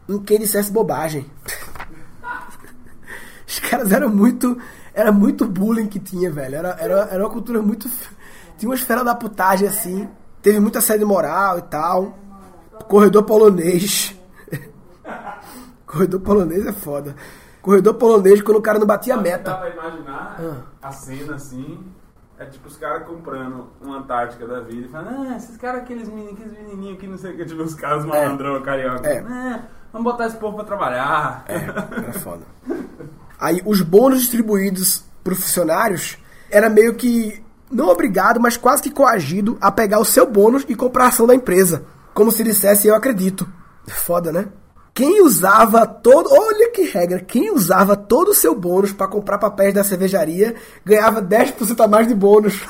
[0.08, 1.30] em quem dissesse bobagem.
[3.46, 4.58] Os caras eram muito.
[4.94, 6.56] Era muito bullying que tinha, velho.
[6.56, 7.88] Era, era, era uma cultura muito.
[8.56, 10.08] Tinha uma esfera da putagem assim.
[10.40, 12.18] Teve muita sede moral e tal.
[12.88, 14.14] Corredor polonês.
[15.86, 17.14] Corredor polonês é foda.
[17.66, 19.50] Corredor polonês quando o cara não batia a meta.
[19.50, 20.56] Dá pra imaginar ah.
[20.80, 21.84] a cena assim.
[22.38, 26.08] É tipo os caras comprando uma Antártica da vida e falando, ah, esses caras, aqueles
[26.08, 28.06] menininhos, aqueles menininhos que não sei o que, tipo os caras é.
[28.06, 28.60] malandrão, é.
[28.60, 29.08] carioca.
[29.08, 29.18] É.
[29.18, 31.44] Ah, vamos botar esse povo pra trabalhar.
[31.48, 31.56] É,
[32.08, 32.44] é foda.
[33.40, 39.58] Aí os bônus distribuídos pro funcionários era meio que não obrigado, mas quase que coagido
[39.60, 41.84] a pegar o seu bônus e comprar a ação da empresa.
[42.14, 43.44] Como se dissesse eu acredito.
[43.88, 44.46] Foda, né?
[44.96, 46.30] Quem usava todo.
[46.32, 47.20] Olha que regra!
[47.20, 52.08] Quem usava todo o seu bônus para comprar papéis da cervejaria ganhava 10% a mais
[52.08, 52.62] de bônus.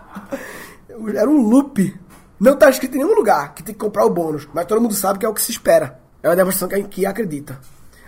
[1.16, 1.98] Era um loop.
[2.38, 4.92] Não tá escrito em nenhum lugar que tem que comprar o bônus, mas todo mundo
[4.92, 5.98] sabe que é o que se espera.
[6.22, 7.58] É uma demonstração que, que acredita.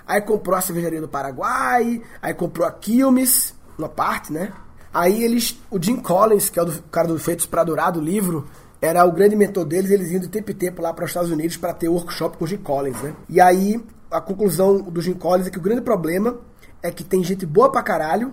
[0.06, 4.52] Aí comprou a cervejaria do Paraguai, aí comprou a Quilmes, uma parte, né?
[4.92, 5.58] Aí eles.
[5.70, 8.46] O Jim Collins, que é o do, cara do Feitos para Durar do livro,
[8.86, 11.30] era o grande mentor deles, eles iam de tempo em tempo lá para os Estados
[11.30, 13.14] Unidos para ter workshop com o Jim Collins, né?
[13.28, 16.38] E aí, a conclusão do Jim Collins é que o grande problema
[16.82, 18.32] é que tem gente boa pra caralho,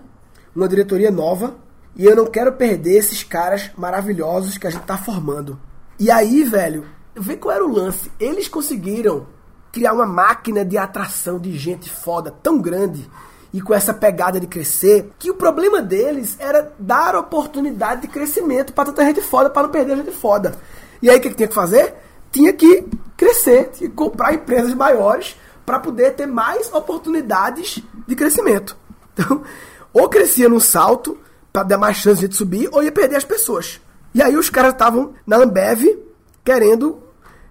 [0.54, 1.56] uma diretoria nova,
[1.96, 5.58] e eu não quero perder esses caras maravilhosos que a gente tá formando.
[5.98, 8.10] E aí, velho, vê qual era o lance.
[8.18, 9.26] Eles conseguiram
[9.72, 13.08] criar uma máquina de atração de gente foda tão grande
[13.54, 18.72] e com essa pegada de crescer, que o problema deles era dar oportunidade de crescimento
[18.72, 20.56] para tanta gente foda, para não perder gente foda.
[21.00, 21.94] E aí o que, que tinha que fazer?
[22.32, 22.84] Tinha que
[23.16, 28.76] crescer, tinha que comprar empresas maiores para poder ter mais oportunidades de crescimento.
[29.12, 29.44] Então,
[29.94, 31.16] ou crescia num salto
[31.52, 33.80] para dar mais chance de subir, ou ia perder as pessoas.
[34.12, 35.96] E aí os caras estavam na Ambev
[36.44, 37.04] querendo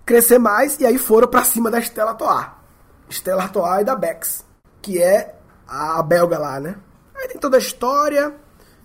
[0.05, 2.47] crescer mais e aí foram para cima da Stella Artois.
[3.09, 4.43] Stella Artois e da Bex,
[4.81, 5.35] que é
[5.73, 6.75] a belga lá, né?
[7.15, 8.33] Aí tem toda a história.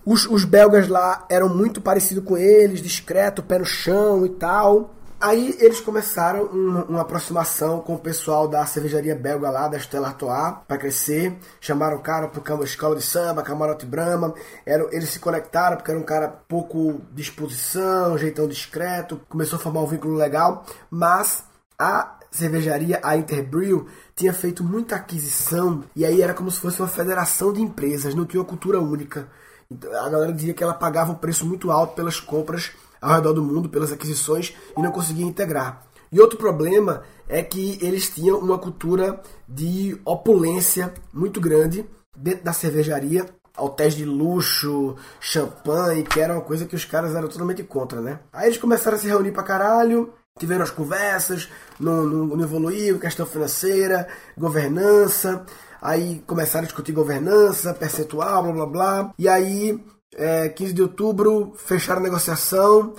[0.05, 4.95] Os, os belgas lá eram muito parecidos com eles, discreto, pé no chão e tal.
[5.21, 10.09] Aí eles começaram uma, uma, aproximação com o pessoal da cervejaria belga lá, da Stella
[10.09, 11.37] Artois, para crescer.
[11.61, 14.33] Chamaram o cara pro escola de samba, Camarote Brahma.
[14.65, 19.21] Era, eles se conectaram porque era um cara pouco disposição, jeitão discreto.
[19.29, 20.65] Começou a formar um vínculo legal.
[20.89, 21.43] Mas
[21.77, 25.85] a cervejaria, a Interbrew, tinha feito muita aquisição.
[25.95, 29.29] E aí era como se fosse uma federação de empresas, não tinha uma cultura única.
[29.71, 33.33] Então, a galera dizia que ela pagava um preço muito alto pelas compras ao redor
[33.33, 35.83] do mundo pelas aquisições e não conseguia integrar.
[36.11, 41.85] E outro problema é que eles tinham uma cultura de opulência muito grande
[42.17, 47.29] dentro da cervejaria, hotéis de luxo, champanhe, que era uma coisa que os caras eram
[47.29, 48.21] totalmente contra, né?
[48.33, 51.49] Aí eles começaram a se reunir pra caralho, tiveram as conversas,
[51.79, 55.45] não, evoluiu, questão financeira, governança,
[55.81, 59.81] aí começaram a discutir governança, percentual, blá blá blá, e aí
[60.15, 62.95] é, 15 de outubro, fecharam a negociação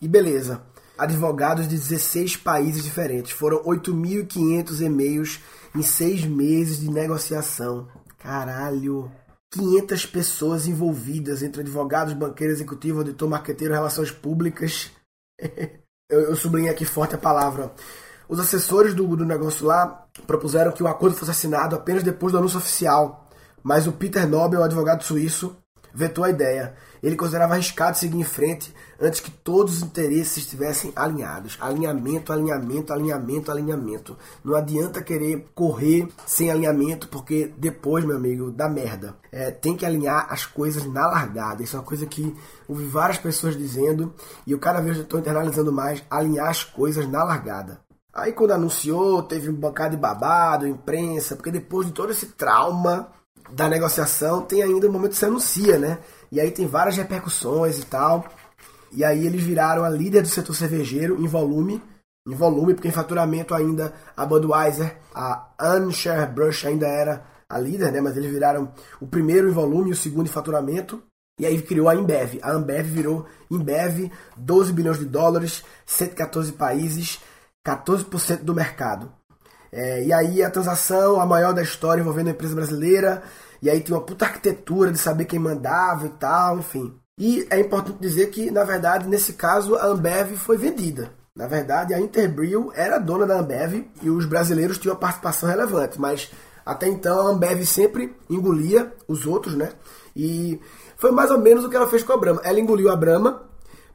[0.00, 0.62] e beleza.
[0.96, 3.32] Advogados de 16 países diferentes.
[3.32, 5.40] Foram 8.500 e-mails
[5.74, 7.88] em seis meses de negociação.
[8.18, 9.10] Caralho!
[9.50, 14.90] 500 pessoas envolvidas entre advogados, banqueiro executivo, auditor, marqueteiro, relações públicas.
[16.10, 17.72] eu, eu sublinhei aqui forte a palavra.
[18.28, 22.38] Os assessores do, do negócio lá propuseram que o acordo fosse assinado apenas depois do
[22.38, 23.28] anúncio oficial,
[23.62, 25.56] mas o Peter Nobel, advogado suíço,
[25.94, 26.74] vetou a ideia.
[27.02, 31.56] Ele considerava arriscado seguir em frente antes que todos os interesses estivessem alinhados.
[31.60, 34.18] Alinhamento, alinhamento, alinhamento, alinhamento.
[34.44, 39.16] Não adianta querer correr sem alinhamento, porque depois, meu amigo, dá merda.
[39.32, 41.62] É, tem que alinhar as coisas na largada.
[41.62, 42.36] Isso é uma coisa que
[42.68, 44.14] ouvi várias pessoas dizendo
[44.46, 47.80] e eu cada vez estou internalizando mais alinhar as coisas na largada.
[48.12, 53.08] Aí quando anunciou, teve um bancada de babado, imprensa, porque depois de todo esse trauma
[53.52, 55.98] da negociação tem ainda o momento que se anuncia, né?
[56.30, 58.24] E aí tem várias repercussões e tal.
[58.92, 61.82] E aí eles viraram a líder do setor cervejeiro em volume,
[62.26, 68.00] em volume, porque em faturamento ainda a Budweiser, a Anheuser-Busch ainda era a líder, né?
[68.00, 71.02] Mas eles viraram o primeiro em volume e o segundo em faturamento.
[71.38, 72.38] E aí criou a Embev.
[72.42, 77.20] A Ambev virou Embev, 12 bilhões de dólares, 114 países,
[77.66, 79.10] 14% do mercado.
[79.72, 83.22] É, e aí a transação, a maior da história envolvendo a empresa brasileira,
[83.62, 86.94] e aí tem uma puta arquitetura de saber quem mandava e tal, enfim.
[87.18, 91.12] E é importante dizer que, na verdade, nesse caso, a Ambev foi vendida.
[91.36, 96.00] Na verdade, a Interbrew era dona da Ambev e os brasileiros tinham uma participação relevante,
[96.00, 96.30] mas
[96.64, 99.70] até então a Ambev sempre engolia os outros, né?
[100.14, 100.60] E
[100.96, 102.40] foi mais ou menos o que ela fez com a Brahma.
[102.44, 103.42] Ela engoliu a Brahma,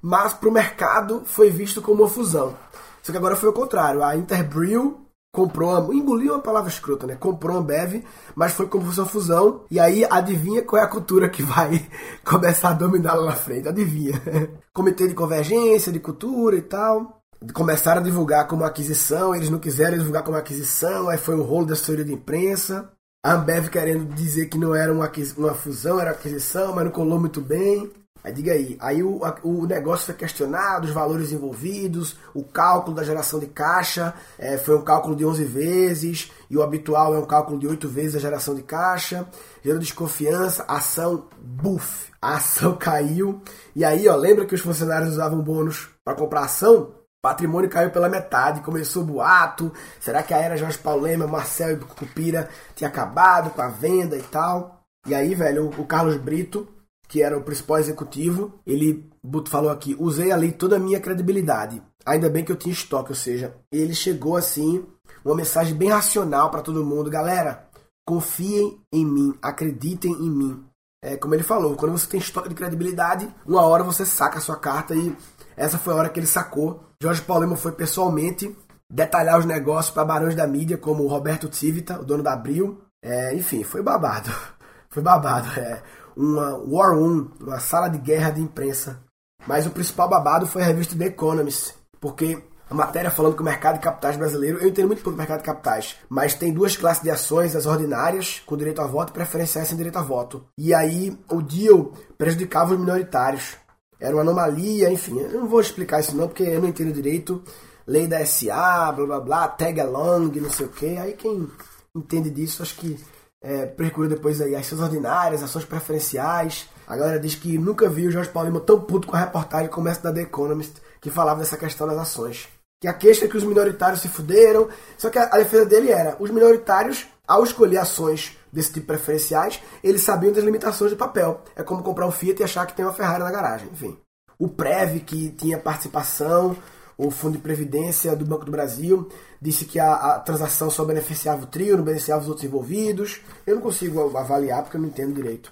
[0.01, 2.55] mas para o mercado foi visto como uma fusão.
[3.03, 4.03] Só que agora foi o contrário.
[4.03, 5.04] A Interbrew
[5.35, 7.15] comprou, engoliu uma palavra escrota, né?
[7.15, 9.65] Comprou a Ambev, mas foi como fosse uma fusão.
[9.69, 11.85] E aí, adivinha qual é a cultura que vai
[12.25, 13.67] começar a dominar lá na frente?
[13.67, 14.21] Adivinha.
[14.73, 17.21] Comitê de convergência, de cultura e tal.
[17.53, 21.67] Começaram a divulgar como aquisição, eles não quiseram divulgar como aquisição, aí foi um rolo
[21.67, 22.89] da assessoria de imprensa.
[23.23, 27.19] A Ambev querendo dizer que não era uma, uma fusão, era aquisição, mas não colou
[27.19, 27.91] muito bem.
[28.25, 33.03] Aí diga aí, aí o, o negócio foi questionado, os valores envolvidos, o cálculo da
[33.03, 37.25] geração de caixa é, foi um cálculo de 11 vezes, e o habitual é um
[37.27, 39.27] cálculo de 8 vezes a geração de caixa,
[39.63, 43.43] gerou desconfiança, ação, buf, a ação caiu,
[43.75, 46.95] e aí ó, lembra que os funcionários usavam bônus para comprar ação?
[47.21, 51.77] patrimônio caiu pela metade, começou o boato, será que a era Jorge Paulema, Marcel e
[51.77, 54.83] Cupira tinha acabado com a venda e tal?
[55.07, 56.67] E aí, velho, o Carlos Brito
[57.07, 59.09] que era o principal executivo, ele
[59.47, 61.81] falou aqui: usei ali toda a minha credibilidade.
[62.05, 64.85] Ainda bem que eu tinha estoque, ou seja, ele chegou assim,
[65.23, 67.67] uma mensagem bem racional para todo mundo: galera,
[68.05, 70.65] confiem em mim, acreditem em mim.
[71.03, 74.41] É, como ele falou, quando você tem estoque de credibilidade, uma hora você saca a
[74.41, 75.15] sua carta e
[75.55, 76.83] essa foi a hora que ele sacou.
[77.01, 78.55] Jorge Paulemo foi pessoalmente
[78.89, 82.81] detalhar os negócios para barões da mídia, como o Roberto Civita, o dono da Abril.
[83.03, 84.31] É, enfim, foi babado.
[84.89, 85.49] Foi babado.
[85.59, 85.83] É
[86.15, 88.99] uma War Room, uma sala de guerra de imprensa.
[89.47, 93.45] Mas o principal babado foi a revista The Economist, porque a matéria falando que o
[93.45, 96.75] mercado de capitais brasileiro, eu entendo muito pouco do mercado de capitais, mas tem duas
[96.75, 100.45] classes de ações, as ordinárias, com direito a voto, e preferenciais sem direito a voto.
[100.57, 103.55] E aí o deal prejudicava os minoritários.
[103.99, 107.43] Era uma anomalia, enfim, eu não vou explicar isso não, porque eu não entendo direito.
[107.85, 110.97] Lei da SA, blá blá blá, tag along, não sei o que.
[110.97, 111.47] Aí quem
[111.95, 112.99] entende disso, acho que
[113.45, 116.67] é, percorreu depois aí ações ordinárias, ações preferenciais.
[116.87, 119.87] A galera diz que nunca viu o Jorge Paulino tão puto com a reportagem como
[119.87, 122.47] essa da The Economist, que falava dessa questão das ações.
[122.81, 124.67] Que a queixa é que os minoritários se fuderam.
[124.97, 129.61] Só que a, a defesa dele era: os minoritários, ao escolher ações desse tipo preferenciais,
[129.83, 131.41] eles sabiam das limitações do papel.
[131.55, 133.69] É como comprar um Fiat e achar que tem uma Ferrari na garagem.
[133.71, 133.95] Enfim.
[134.39, 136.57] O Prev, que tinha participação,
[136.97, 139.09] o Fundo de Previdência do Banco do Brasil,
[139.41, 143.21] disse que a, a transação só beneficiava o trio, não beneficiava os outros envolvidos.
[143.45, 145.51] Eu não consigo avaliar porque eu não entendo direito.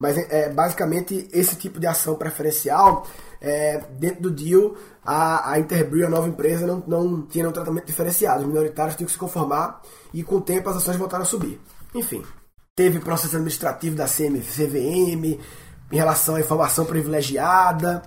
[0.00, 3.06] Mas é, é basicamente esse tipo de ação preferencial,
[3.40, 7.86] é, dentro do deal, a, a Interbrew, a nova empresa, não, não tinha um tratamento
[7.86, 8.42] diferenciado.
[8.42, 9.80] Os minoritários tinham que se conformar
[10.12, 11.60] e com o tempo as ações voltaram a subir.
[11.94, 12.22] Enfim,
[12.74, 15.40] teve processo administrativo da CVM
[15.90, 18.02] em relação à informação privilegiada.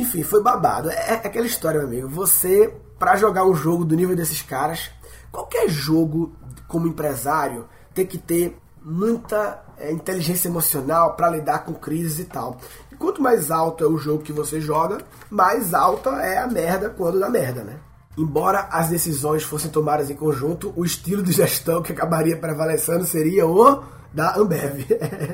[0.00, 0.90] Enfim, foi babado.
[0.90, 2.08] É, é aquela história, meu amigo.
[2.08, 4.90] Você, para jogar um jogo do nível desses caras,
[5.30, 6.32] qualquer jogo
[6.66, 12.56] como empresário tem que ter muita é, inteligência emocional para lidar com crises e tal.
[12.90, 16.88] E quanto mais alto é o jogo que você joga, mais alta é a merda
[16.88, 17.76] quando dá merda, né?
[18.16, 23.46] Embora as decisões fossem tomadas em conjunto, o estilo de gestão que acabaria prevalecendo seria
[23.46, 23.84] o
[24.14, 24.86] da Ambev.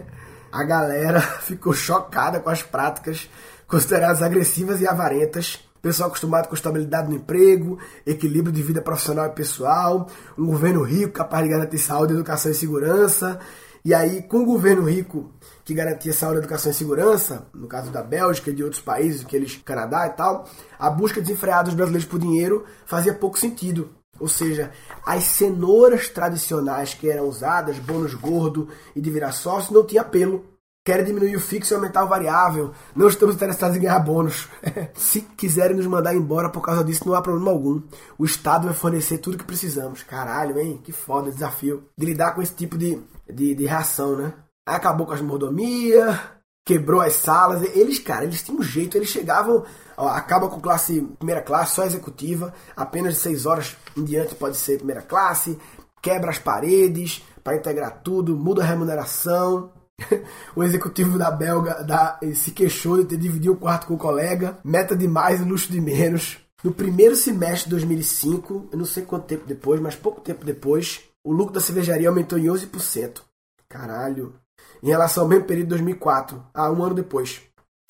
[0.50, 3.28] a galera ficou chocada com as práticas
[3.66, 5.60] consideradas agressivas e avarentas.
[5.82, 11.12] Pessoal acostumado com estabilidade no emprego, equilíbrio de vida profissional e pessoal, um governo rico
[11.12, 13.38] capaz de garantir saúde, educação e segurança.
[13.84, 15.30] E aí, com o governo rico
[15.64, 19.36] que garantia saúde, educação e segurança, no caso da Bélgica e de outros países, que
[19.36, 23.90] eles, Canadá e tal, a busca desenfreada dos brasileiros por dinheiro fazia pouco sentido.
[24.18, 24.72] Ou seja,
[25.04, 30.44] as cenouras tradicionais que eram usadas, bônus gordo e de virar sócio, não tinha apelo.
[30.86, 32.70] Querem diminuir o fixo e aumentar o variável.
[32.94, 34.48] Não estamos interessados em ganhar bônus.
[34.94, 37.82] Se quiserem nos mandar embora por causa disso, não há problema algum.
[38.16, 40.04] O Estado vai fornecer tudo que precisamos.
[40.04, 40.80] Caralho, hein?
[40.84, 41.88] Que foda, desafio.
[41.98, 44.32] De lidar com esse tipo de, de, de reação, né?
[44.64, 46.20] Acabou com as mordomias,
[46.64, 47.64] quebrou as salas.
[47.74, 48.96] Eles, cara, eles tinham um jeito.
[48.96, 49.64] Eles chegavam
[49.96, 54.56] Ó, acaba com classe primeira classe, só executiva, apenas de 6 horas em diante pode
[54.56, 55.58] ser primeira classe,
[56.02, 59.72] quebra as paredes para integrar tudo, muda a remuneração.
[60.54, 64.58] o executivo da Belga da, se queixou de ter dividido o quarto com o colega,
[64.64, 66.38] meta de mais e luxo de menos.
[66.62, 71.00] No primeiro semestre de 2005, eu não sei quanto tempo depois, mas pouco tempo depois,
[71.24, 73.22] o lucro da cervejaria aumentou em 11%.
[73.68, 74.34] Caralho.
[74.82, 77.42] Em relação ao mesmo período de 2004, ah, um ano depois,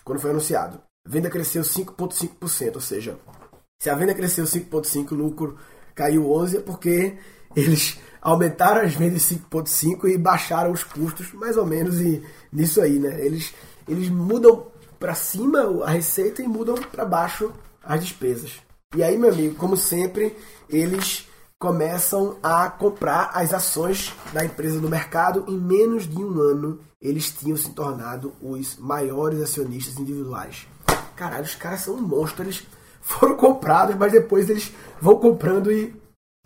[0.04, 3.18] quando foi anunciado venda cresceu 5,5%, ou seja,
[3.80, 5.56] se a venda cresceu 5,5%, o lucro
[5.94, 7.16] caiu 11% é porque
[7.56, 12.98] eles aumentaram as vendas 5,5% e baixaram os custos, mais ou menos e, nisso aí,
[12.98, 13.24] né?
[13.24, 13.54] Eles,
[13.88, 14.66] eles mudam
[14.98, 18.52] para cima a receita e mudam para baixo as despesas.
[18.94, 20.36] E aí, meu amigo, como sempre,
[20.68, 21.26] eles
[21.58, 25.44] começam a comprar as ações da empresa no mercado.
[25.48, 30.66] Em menos de um ano, eles tinham se tornado os maiores acionistas individuais
[31.16, 32.64] caralho, os caras são um monstro, eles
[33.00, 35.96] foram comprados, mas depois eles vão comprando e.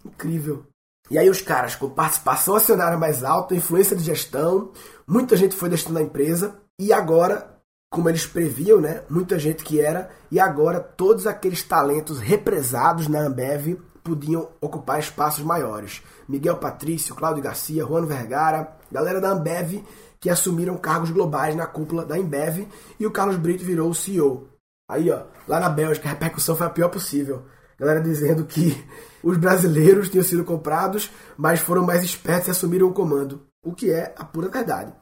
[0.03, 0.65] Incrível.
[1.11, 4.71] E aí os caras com participação acionária mais alta, influência de gestão,
[5.07, 7.59] muita gente foi destinada à empresa, e agora,
[7.91, 9.03] como eles previam, né?
[9.11, 15.45] Muita gente que era, e agora todos aqueles talentos represados na Ambev podiam ocupar espaços
[15.45, 16.03] maiores.
[16.29, 19.85] Miguel Patrício, Cláudio Garcia, Juan Vergara, galera da Ambev
[20.21, 22.69] que assumiram cargos globais na cúpula da Ambev
[22.99, 24.49] e o Carlos Brito virou o CEO.
[24.89, 27.45] Aí, ó, lá na Bélgica, a repercussão foi a pior possível.
[27.79, 28.85] Galera dizendo que
[29.23, 33.47] os brasileiros tinham sido comprados, mas foram mais espertos e assumiram o comando.
[33.63, 34.93] O que é a pura verdade.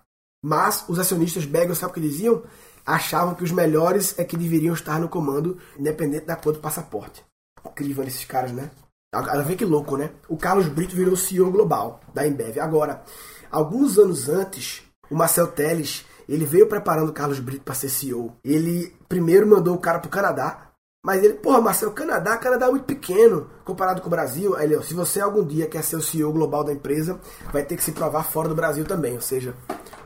[0.43, 2.43] Mas os acionistas belgas, sabe o que diziam?
[2.85, 7.25] Achavam que os melhores é que deveriam estar no comando, independente da cor do passaporte.
[7.65, 8.71] Incrível esses caras, né?
[9.13, 10.11] Agora vê que louco, né?
[10.29, 12.59] O Carlos Brito virou CEO global da Embev.
[12.61, 13.03] Agora,
[13.51, 18.37] alguns anos antes, o Marcel Teles ele veio preparando o Carlos Brito para ser CEO.
[18.45, 20.68] Ele primeiro mandou o cara pro Canadá.
[21.05, 24.57] Mas ele, porra, Marcelo, Canadá, Canadá é muito pequeno comparado com o Brasil.
[24.57, 27.21] Aí ele, se você algum dia quer ser o CEO global da empresa,
[27.53, 29.15] vai ter que se provar fora do Brasil também.
[29.15, 29.55] Ou seja,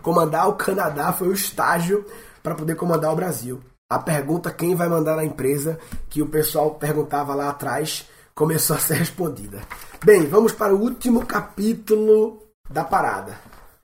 [0.02, 2.04] comandar o Canadá foi o estágio
[2.42, 3.60] para poder comandar o Brasil.
[3.88, 5.78] A pergunta quem vai mandar na empresa,
[6.08, 9.60] que o pessoal perguntava lá atrás, começou a ser respondida.
[10.04, 13.38] Bem, vamos para o último capítulo da parada.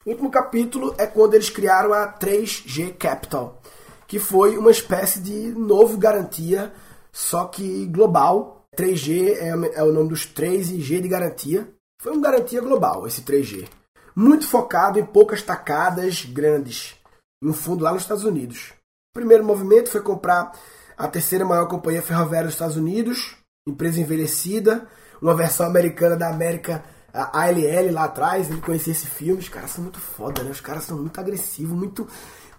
[0.04, 3.60] O último capítulo é quando eles criaram a 3G Capital,
[4.06, 6.72] que foi uma espécie de novo garantia,
[7.18, 8.64] só que global.
[8.76, 9.48] 3G é,
[9.80, 11.68] é o nome dos 3 e G de garantia.
[12.00, 13.68] Foi uma garantia global esse 3G.
[14.14, 16.96] Muito focado em poucas tacadas grandes,
[17.42, 18.72] em um fundo lá nos Estados Unidos.
[19.10, 20.52] O primeiro movimento foi comprar
[20.96, 24.86] a terceira maior companhia ferroviária dos Estados Unidos, empresa envelhecida,
[25.20, 29.70] uma versão americana da América a ALL lá atrás, ele conhecia esse filme, os caras
[29.70, 30.50] são muito foda, né?
[30.50, 32.06] Os caras são muito agressivos, muito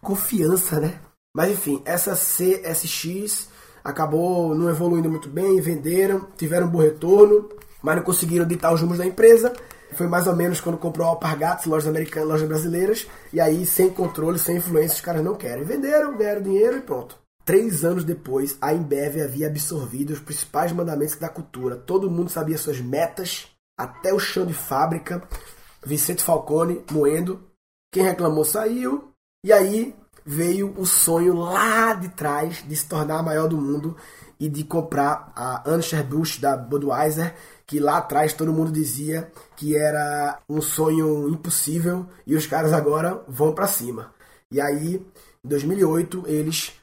[0.01, 0.99] confiança, né?
[1.33, 3.48] Mas enfim, essa CSX
[3.83, 7.49] acabou não evoluindo muito bem, venderam, tiveram um bom retorno,
[7.81, 9.53] mas não conseguiram ditar os números da empresa.
[9.93, 13.89] Foi mais ou menos quando comprou a Alpargatas, lojas americanas, lojas brasileiras, e aí, sem
[13.89, 15.63] controle, sem influência, os caras não querem.
[15.63, 17.17] Venderam, ganharam dinheiro e pronto.
[17.43, 21.75] Três anos depois, a Embev havia absorvido os principais mandamentos da cultura.
[21.75, 25.23] Todo mundo sabia suas metas, até o chão de fábrica.
[25.83, 27.43] Vicente Falcone moendo.
[27.91, 29.11] Quem reclamou saiu.
[29.43, 29.95] E aí
[30.29, 33.97] veio o sonho lá de trás de se tornar a maior do mundo
[34.39, 37.33] e de comprar a Anheuser-Busch da Budweiser,
[37.65, 43.23] que lá atrás todo mundo dizia que era um sonho impossível e os caras agora
[43.27, 44.13] vão para cima.
[44.51, 45.03] E aí,
[45.43, 46.73] em 2008, eles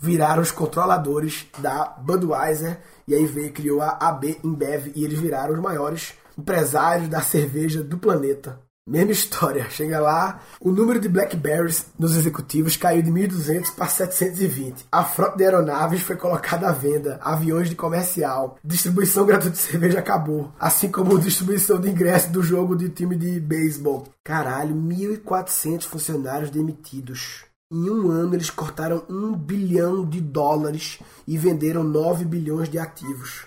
[0.00, 5.54] viraram os controladores da Budweiser e aí veio criou a AB InBev e eles viraram
[5.54, 8.65] os maiores empresários da cerveja do planeta.
[8.88, 9.66] Mesma história.
[9.70, 14.86] Chega lá, o número de Blackberries nos executivos caiu de 1.200 para 720.
[14.92, 17.18] A frota de aeronaves foi colocada à venda.
[17.20, 18.58] Aviões de comercial.
[18.64, 20.52] Distribuição gratuita de cerveja acabou.
[20.58, 24.06] Assim como distribuição de ingressos do jogo de time de beisebol.
[24.22, 27.44] Caralho, 1.400 funcionários demitidos.
[27.72, 33.46] Em um ano eles cortaram um bilhão de dólares e venderam 9 bilhões de ativos.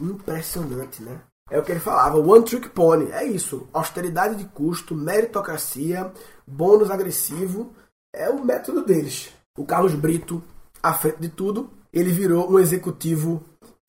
[0.00, 1.20] Impressionante, né?
[1.48, 3.10] É o que ele falava, One Trick Pony.
[3.12, 3.68] É isso.
[3.72, 6.12] Austeridade de custo, meritocracia,
[6.46, 7.72] bônus agressivo.
[8.14, 9.32] É o método deles.
[9.56, 10.42] O Carlos Brito,
[10.82, 13.42] à frente de tudo, ele virou um executivo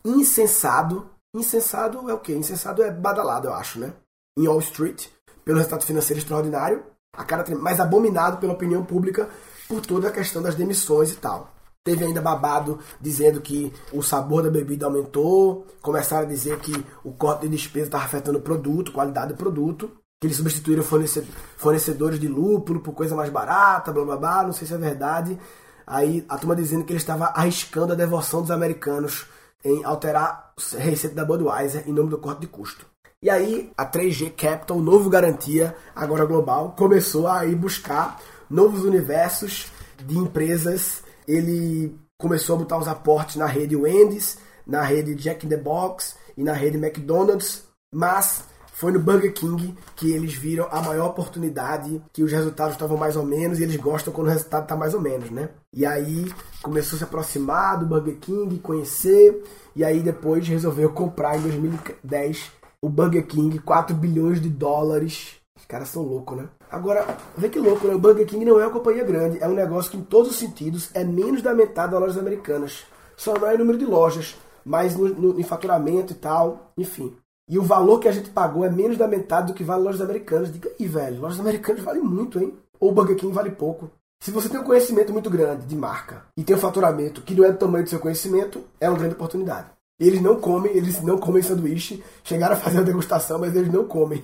[0.05, 1.09] insensado.
[1.35, 2.33] Insensado é o quê?
[2.33, 3.93] Insensado é badalado, eu acho, né?
[4.37, 5.07] Em Wall Street,
[5.43, 6.83] pelo resultado financeiro extraordinário,
[7.13, 9.29] a cara mais abominado pela opinião pública
[9.67, 11.56] por toda a questão das demissões e tal.
[11.87, 15.65] Teve ainda babado dizendo que o sabor da bebida aumentou.
[15.81, 19.89] Começaram a dizer que o corte de despesa estava afetando o produto, qualidade do produto.
[20.19, 24.43] Que eles substituíram fornecedores de lúpulo por coisa mais barata, blá blá blá.
[24.43, 25.39] Não sei se é verdade.
[25.87, 29.25] Aí a turma dizendo que ele estava arriscando a devoção dos americanos
[29.63, 32.85] em alterar a receita da Budweiser em nome do corte de custo.
[33.23, 38.19] E aí a 3G Capital, novo garantia, agora global, começou a ir buscar
[38.49, 39.71] novos universos
[40.05, 45.49] de empresas ele começou a botar os aportes na rede Wendy's, na rede Jack in
[45.49, 47.63] the Box e na rede McDonald's,
[47.93, 52.95] mas foi no Burger King que eles viram a maior oportunidade, que os resultados estavam
[52.95, 55.49] mais ou menos e eles gostam quando o resultado está mais ou menos, né?
[55.73, 59.43] E aí começou a se aproximar do Burger King, conhecer,
[59.75, 65.37] e aí depois resolveu comprar em 2010 o Burger King, 4 bilhões de dólares.
[65.57, 66.47] Os caras são loucos, né?
[66.69, 67.95] Agora, vê que louco, né?
[67.95, 70.37] O Burger King não é uma companhia grande, é um negócio que em todos os
[70.37, 72.85] sentidos é menos da metade das lojas americanas.
[73.15, 77.15] Só não é em número de lojas, mas no, no, em faturamento e tal, enfim.
[77.49, 80.01] E o valor que a gente pagou é menos da metade do que vale lojas
[80.01, 80.51] americanas.
[80.51, 82.53] Diga aí, velho, lojas americanas valem muito, hein?
[82.79, 83.89] Ou Burger King vale pouco.
[84.21, 87.45] Se você tem um conhecimento muito grande de marca e tem um faturamento que não
[87.45, 89.69] é do tamanho do seu conhecimento, é uma grande oportunidade.
[89.99, 92.03] Eles não comem, eles não comem sanduíche.
[92.23, 94.23] Chegaram a fazer a degustação, mas eles não comem.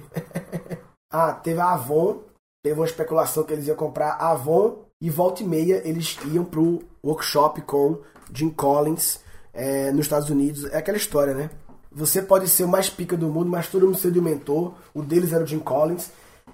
[1.09, 2.21] ah, teve a Avon,
[2.63, 6.81] teve uma especulação que eles iam comprar Avon e volta e meia eles iam pro
[7.03, 7.99] workshop com
[8.33, 9.19] Jim Collins
[9.53, 10.63] é, nos Estados Unidos.
[10.71, 11.49] É aquela história, né?
[11.91, 14.73] Você pode ser o mais pica do mundo, mas todo mundo precisa de mentor.
[14.93, 16.09] O deles era o Jim Collins.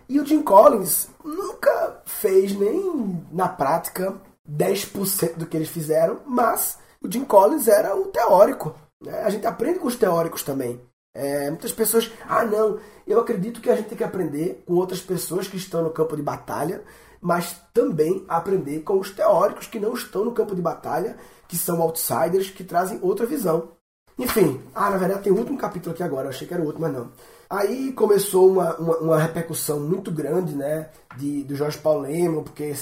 [0.09, 4.15] E o Jim Collins nunca fez nem na prática
[4.51, 8.75] 10% do que eles fizeram, mas o Jim Collins era o teórico.
[8.99, 9.21] Né?
[9.21, 10.81] A gente aprende com os teóricos também.
[11.13, 15.01] É, muitas pessoas, ah não, eu acredito que a gente tem que aprender com outras
[15.01, 16.83] pessoas que estão no campo de batalha,
[17.21, 21.81] mas também aprender com os teóricos que não estão no campo de batalha, que são
[21.81, 23.71] outsiders, que trazem outra visão.
[24.17, 26.65] Enfim, ah, na verdade tem um último capítulo aqui agora, eu achei que era o
[26.65, 27.11] último, mas não.
[27.49, 32.75] Aí começou uma, uma, uma repercussão muito grande, né, de, do Jorge Paulo Lehmann, porque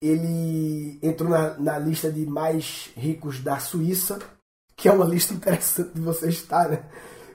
[0.00, 4.18] ele entrou na, na lista de mais ricos da Suíça,
[4.76, 6.84] que é uma lista interessante de você estar, né?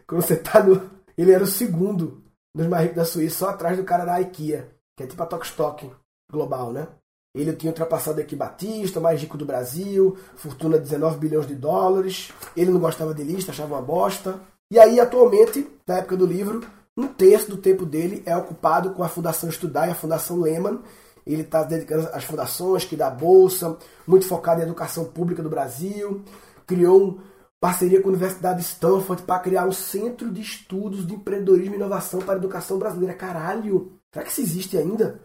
[0.10, 0.90] Quando você tá no.
[1.16, 2.24] Ele era o segundo
[2.56, 5.26] dos mais ricos da Suíça, só atrás do cara da IKEA, que é tipo a
[5.26, 5.92] Tokstok
[6.32, 6.88] global, né?
[7.36, 12.32] Ele tinha ultrapassado aqui Batista, mais rico do Brasil, fortuna de 19 bilhões de dólares.
[12.58, 14.40] Ele não gostava de lista, achava uma bosta.
[14.72, 16.66] E aí, atualmente, na época do livro,
[16.98, 20.80] um terço do tempo dele é ocupado com a Fundação Estudar e a Fundação Lehman.
[21.24, 26.24] Ele está dedicando às fundações que dá bolsa, muito focado em educação pública do Brasil.
[26.66, 27.20] Criou
[27.60, 31.78] parceria com a Universidade de Stanford para criar um centro de estudos de empreendedorismo e
[31.78, 33.14] inovação para a educação brasileira.
[33.14, 33.94] Caralho!
[34.14, 35.22] Será que isso existe ainda?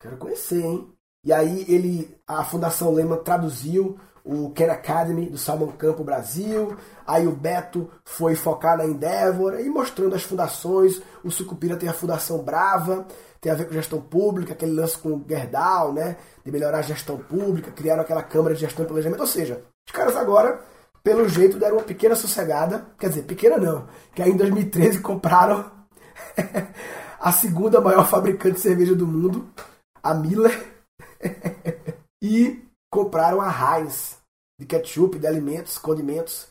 [0.00, 0.92] Quero conhecer, hein?
[1.24, 6.76] E aí ele, a Fundação Lema traduziu o Khan Academy do Salmon Campo Brasil.
[7.06, 11.00] Aí o Beto foi focar na Endeavor e mostrando as fundações.
[11.22, 13.06] O Sucupira tem a Fundação Brava,
[13.40, 16.16] tem a ver com gestão pública, aquele lance com o Gerdau, né?
[16.44, 19.20] De melhorar a gestão pública, criaram aquela Câmara de Gestão e Planejamento.
[19.20, 20.60] Ou seja, os caras agora
[21.06, 22.84] pelo jeito deram uma pequena sossegada.
[22.98, 23.86] Quer dizer, pequena não.
[24.12, 25.70] Que aí em 2013 compraram
[27.20, 29.48] a segunda maior fabricante de cerveja do mundo,
[30.02, 30.74] a Miller.
[32.20, 34.16] e compraram a Heinz
[34.58, 36.48] de ketchup, de alimentos, condimentos.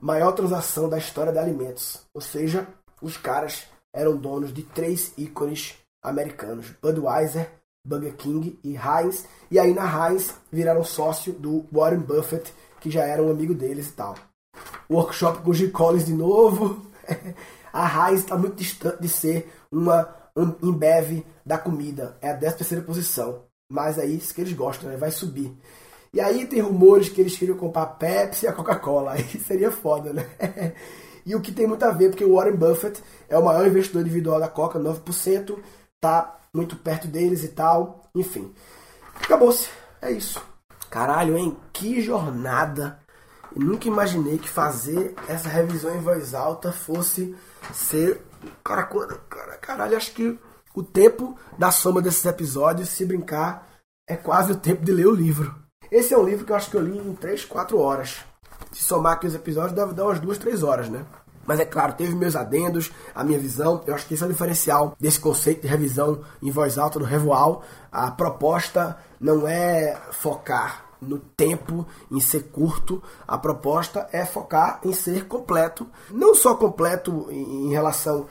[0.00, 2.06] Maior transação da história de alimentos.
[2.14, 2.64] Ou seja,
[3.02, 7.50] os caras eram donos de três ícones americanos: Budweiser,
[7.84, 9.26] Burger King e Heinz.
[9.50, 13.88] E aí na Heinz viraram sócio do Warren Buffett, que já era um amigo deles
[13.88, 14.14] e tal.
[14.90, 15.68] Workshop com G.
[15.68, 16.86] Collins de novo.
[17.72, 20.14] a Heinz está muito distante de ser uma
[20.62, 22.16] Embev da comida.
[22.20, 23.44] É a 13 posição.
[23.68, 24.96] Mas é isso que eles gostam, né?
[24.96, 25.56] Vai subir.
[26.12, 29.12] E aí tem rumores que eles queriam comprar a Pepsi e a Coca-Cola.
[29.18, 30.26] Aí seria foda, né?
[31.26, 34.02] e o que tem muito a ver, porque o Warren Buffett é o maior investidor
[34.02, 35.58] individual da Coca, 9%,
[36.00, 38.08] tá muito perto deles e tal.
[38.14, 38.54] Enfim.
[39.20, 39.68] Acabou-se.
[40.00, 40.40] É isso.
[40.90, 41.56] Caralho, hein?
[41.72, 42.98] Que jornada.
[43.54, 47.34] Eu nunca imaginei que fazer essa revisão em voz alta fosse
[47.72, 48.22] ser.
[48.62, 50.38] Cara, cara, caralho, acho que
[50.74, 53.66] o tempo da soma desses episódios, se brincar,
[54.06, 55.54] é quase o tempo de ler o livro.
[55.90, 58.24] Esse é um livro que eu acho que eu li em 3, 4 horas.
[58.72, 61.06] Se somar aqui os episódios, deve dar umas 2, 3 horas, né?
[61.46, 63.82] Mas é claro, teve meus adendos, a minha visão.
[63.86, 67.04] Eu acho que esse é o diferencial desse conceito de revisão em voz alta do
[67.04, 67.62] Revoal.
[67.90, 73.02] A proposta não é focar no tempo, em ser curto.
[73.26, 75.86] A proposta é focar em ser completo.
[76.10, 78.26] Não só completo em relação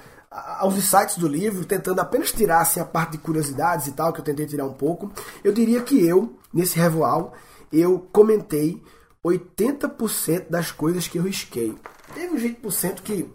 [0.60, 4.20] aos insights do livro, tentando apenas tirar assim, a parte de curiosidades e tal, que
[4.20, 5.12] eu tentei tirar um pouco.
[5.44, 7.34] Eu diria que eu, nesse Revoal,
[7.72, 8.82] eu comentei
[9.24, 11.76] 80% das coisas que eu risquei.
[12.16, 13.30] Teve uns 20% que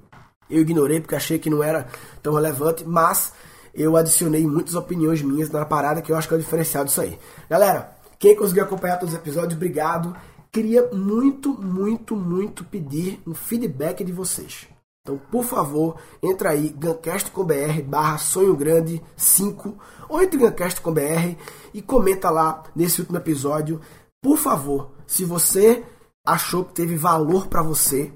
[0.49, 1.87] eu ignorei porque achei que não era
[2.23, 3.35] tão relevante, mas
[3.75, 7.03] eu adicionei muitas opiniões minhas na parada que eu acho que é o diferencial disso
[7.03, 7.19] aí.
[7.49, 10.17] Galera, quem conseguiu acompanhar todos os episódios, obrigado.
[10.51, 14.67] Queria muito, muito, muito pedir um feedback de vocês.
[15.03, 19.79] Então, por favor, entra aí, gancast.com.br barra sonho grande 5
[20.09, 21.37] ou entre gancast.com.br
[21.75, 23.79] e comenta lá nesse último episódio.
[24.23, 25.85] Por favor, se você
[26.27, 28.11] achou que teve valor para você,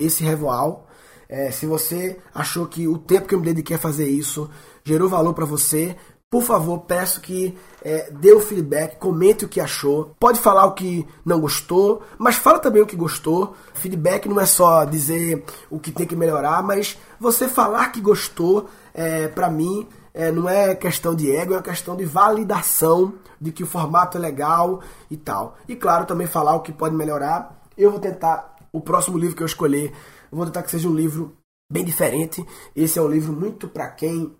[0.00, 0.86] esse revoal.
[1.28, 4.50] É, se você achou que o tempo que eu me dediquei a fazer isso
[4.82, 5.96] gerou valor para você,
[6.30, 10.14] por favor, peço que é, dê o um feedback, comente o que achou.
[10.18, 13.56] Pode falar o que não gostou, mas fala também o que gostou.
[13.74, 18.68] Feedback não é só dizer o que tem que melhorar, mas você falar que gostou,
[18.94, 23.50] é, para mim, é, não é questão de ego, é uma questão de validação de
[23.50, 24.80] que o formato é legal
[25.10, 25.56] e tal.
[25.66, 27.60] E claro, também falar o que pode melhorar.
[27.76, 29.92] Eu vou tentar o próximo livro que eu escolher,
[30.30, 31.36] eu vou tentar que seja um livro
[31.70, 32.44] bem diferente.
[32.74, 34.34] Esse é um livro muito para quem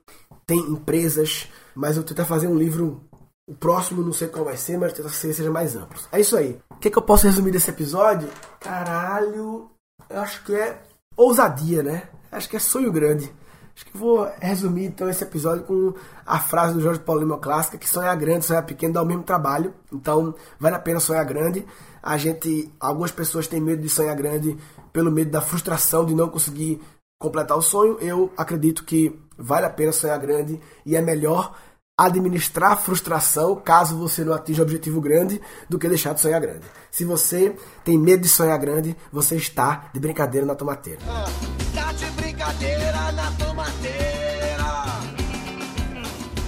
[0.46, 3.02] tem empresas, mas eu vou tentar fazer um livro.
[3.48, 5.98] O próximo não sei qual vai ser, mas tentar que seja mais amplo.
[6.12, 6.60] É isso aí.
[6.70, 8.28] O que, é que eu posso resumir desse episódio?
[8.60, 9.70] Caralho,
[10.08, 10.80] eu acho que é
[11.16, 12.08] ousadia, né?
[12.30, 13.32] Acho que é sonho grande.
[13.74, 15.94] Acho que vou resumir então esse episódio com
[16.26, 19.22] a frase do Jorge Paulo Lima clássica, que sonhar grande, sonhar pequeno dá o mesmo
[19.22, 19.74] trabalho.
[19.92, 21.66] Então, vale a pena sonhar grande.
[22.02, 24.56] A gente, algumas pessoas têm medo de sonhar grande
[24.92, 26.80] pelo medo da frustração de não conseguir
[27.18, 27.98] completar o sonho.
[28.00, 31.54] Eu acredito que vale a pena sonhar grande e é melhor
[31.96, 36.40] administrar a frustração caso você não atinja o objetivo grande do que deixar de sonhar
[36.40, 36.64] grande.
[36.90, 41.00] Se você tem medo de sonhar grande, você está de brincadeira na tomateira.
[41.06, 41.26] Ah,
[41.74, 44.00] tá de brincadeira na tomateira.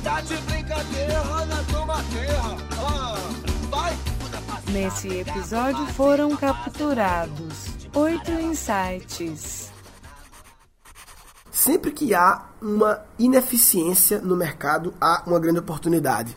[0.03, 2.72] Tá de brincadeira na tomateira.
[4.73, 9.71] Nesse episódio foram capturados oito insights.
[11.51, 16.35] Sempre que há uma ineficiência no mercado, há uma grande oportunidade.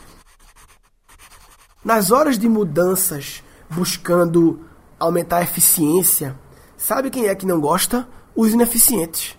[1.81, 4.65] Nas horas de mudanças, buscando
[4.99, 6.37] aumentar a eficiência,
[6.75, 8.05] sabe quem é que não gosta?
[8.35, 9.37] Os ineficientes.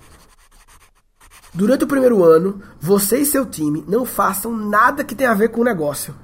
[1.53, 5.51] Durante o primeiro ano, você e seu time não façam nada que tenha a ver
[5.51, 6.14] com o negócio.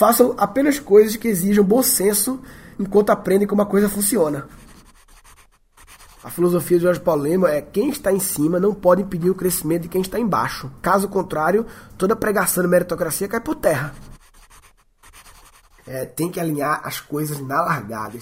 [0.00, 2.40] Façam apenas coisas que exijam bom senso
[2.78, 4.48] enquanto aprendem como a coisa funciona.
[6.24, 9.34] A filosofia de Jorge Paulo Lema é quem está em cima não pode impedir o
[9.34, 10.72] crescimento de quem está embaixo.
[10.80, 11.66] Caso contrário,
[11.98, 13.94] toda pregação de meritocracia cai por terra.
[15.86, 18.18] É, tem que alinhar as coisas na largada.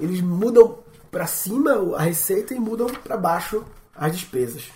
[0.00, 0.78] Eles mudam
[1.10, 3.62] para cima a receita e mudam para baixo
[3.94, 4.72] as despesas.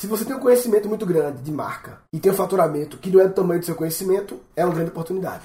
[0.00, 3.20] Se você tem um conhecimento muito grande de marca e tem um faturamento que não
[3.20, 5.44] é do tamanho do seu conhecimento, é uma grande oportunidade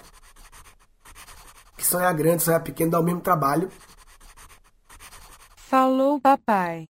[1.85, 3.69] que sonhar grande, sonhar pequeno dá o mesmo trabalho.
[5.57, 6.87] Falou, papai.